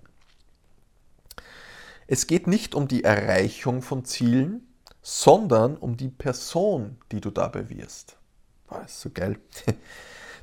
Es 2.06 2.26
geht 2.26 2.46
nicht 2.46 2.74
um 2.74 2.88
die 2.88 3.04
Erreichung 3.04 3.82
von 3.82 4.06
Zielen, 4.06 4.66
sondern 5.02 5.76
um 5.76 5.98
die 5.98 6.08
Person, 6.08 6.96
die 7.12 7.20
du 7.20 7.30
dabei 7.30 7.68
wirst. 7.68 8.16
Oh, 8.70 8.78
ist 8.84 9.00
so 9.00 9.10
geil. 9.10 9.38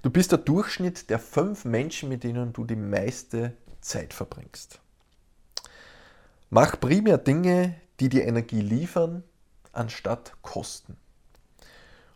Du 0.03 0.09
bist 0.09 0.31
der 0.31 0.39
Durchschnitt 0.39 1.09
der 1.09 1.19
fünf 1.19 1.65
Menschen, 1.65 2.09
mit 2.09 2.23
denen 2.23 2.53
du 2.53 2.65
die 2.65 2.75
meiste 2.75 3.55
Zeit 3.81 4.15
verbringst. 4.15 4.79
Mach 6.53 6.77
primär 6.81 7.17
Dinge, 7.17 7.75
die 8.01 8.09
dir 8.09 8.25
Energie 8.25 8.59
liefern, 8.59 9.23
anstatt 9.71 10.33
kosten. 10.41 10.97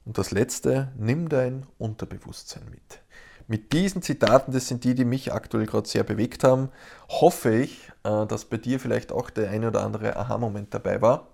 Und 0.04 0.18
das 0.18 0.32
letzte, 0.32 0.92
nimm 0.98 1.30
dein 1.30 1.66
Unterbewusstsein 1.78 2.64
mit. 2.70 3.00
Mit 3.48 3.72
diesen 3.72 4.02
Zitaten, 4.02 4.52
das 4.52 4.68
sind 4.68 4.84
die, 4.84 4.94
die 4.94 5.06
mich 5.06 5.32
aktuell 5.32 5.66
gerade 5.66 5.88
sehr 5.88 6.04
bewegt 6.04 6.44
haben, 6.44 6.68
hoffe 7.08 7.56
ich, 7.56 7.90
äh, 8.04 8.26
dass 8.26 8.44
bei 8.44 8.58
dir 8.58 8.82
vielleicht 8.82 9.14
auch 9.14 9.30
der 9.30 9.52
eine 9.52 9.70
oder 9.70 9.86
andere 9.86 10.18
Aha-Moment 10.18 10.74
dabei 10.74 11.02
war. 11.02 11.30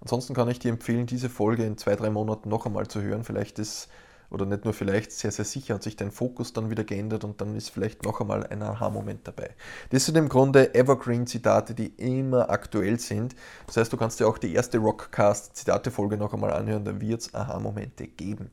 Ansonsten 0.00 0.32
kann 0.32 0.48
ich 0.48 0.60
dir 0.60 0.70
empfehlen, 0.70 1.06
diese 1.06 1.28
Folge 1.28 1.64
in 1.64 1.76
zwei, 1.76 1.96
drei 1.96 2.08
Monaten 2.08 2.48
noch 2.48 2.66
einmal 2.66 2.86
zu 2.86 3.02
hören. 3.02 3.24
Vielleicht 3.24 3.58
ist 3.58 3.88
oder 4.30 4.44
nicht 4.44 4.64
nur 4.64 4.74
vielleicht, 4.74 5.12
sehr, 5.12 5.30
sehr 5.30 5.44
sicher 5.44 5.74
hat 5.74 5.82
sich 5.82 5.96
dein 5.96 6.10
Fokus 6.10 6.52
dann 6.52 6.70
wieder 6.70 6.84
geändert 6.84 7.24
und 7.24 7.40
dann 7.40 7.56
ist 7.56 7.70
vielleicht 7.70 8.04
noch 8.04 8.20
einmal 8.20 8.46
ein 8.46 8.62
Aha-Moment 8.62 9.26
dabei. 9.26 9.50
Das 9.90 10.04
sind 10.04 10.16
im 10.16 10.28
Grunde 10.28 10.74
Evergreen-Zitate, 10.74 11.74
die 11.74 11.92
immer 11.96 12.50
aktuell 12.50 12.98
sind. 12.98 13.34
Das 13.66 13.78
heißt, 13.78 13.92
du 13.92 13.96
kannst 13.96 14.20
dir 14.20 14.28
auch 14.28 14.38
die 14.38 14.54
erste 14.54 14.78
Rockcast-Zitate-Folge 14.78 16.16
noch 16.16 16.34
einmal 16.34 16.52
anhören, 16.52 16.84
da 16.84 17.00
wird 17.00 17.22
es 17.22 17.34
Aha-Momente 17.34 18.06
geben. 18.06 18.50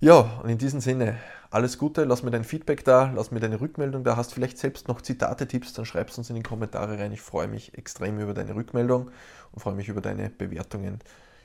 Ja, 0.00 0.40
und 0.42 0.50
in 0.50 0.58
diesem 0.58 0.80
Sinne, 0.80 1.18
alles 1.50 1.78
Gute, 1.78 2.04
lass 2.04 2.22
mir 2.22 2.30
dein 2.30 2.44
Feedback 2.44 2.84
da, 2.84 3.12
lass 3.14 3.30
mir 3.30 3.40
deine 3.40 3.60
Rückmeldung 3.60 4.04
da. 4.04 4.16
Hast 4.16 4.34
vielleicht 4.34 4.58
selbst 4.58 4.88
noch 4.88 5.00
Zitate-Tipps, 5.00 5.72
dann 5.72 5.84
schreib 5.84 6.10
es 6.10 6.18
uns 6.18 6.28
in 6.28 6.36
die 6.36 6.42
Kommentare 6.42 6.98
rein. 6.98 7.12
Ich 7.12 7.22
freue 7.22 7.48
mich 7.48 7.78
extrem 7.78 8.18
über 8.18 8.34
deine 8.34 8.54
Rückmeldung 8.54 9.10
und 9.52 9.60
freue 9.60 9.74
mich 9.74 9.88
über 9.88 10.00
deine 10.00 10.30
Bewertungen. 10.30 10.98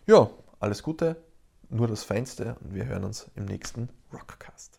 Ja, 0.08 0.30
alles 0.60 0.84
Gute, 0.84 1.16
nur 1.70 1.88
das 1.88 2.04
Feinste 2.04 2.56
und 2.62 2.74
wir 2.74 2.86
hören 2.86 3.04
uns 3.04 3.30
im 3.36 3.46
nächsten 3.46 3.90
Rockcast. 4.14 4.79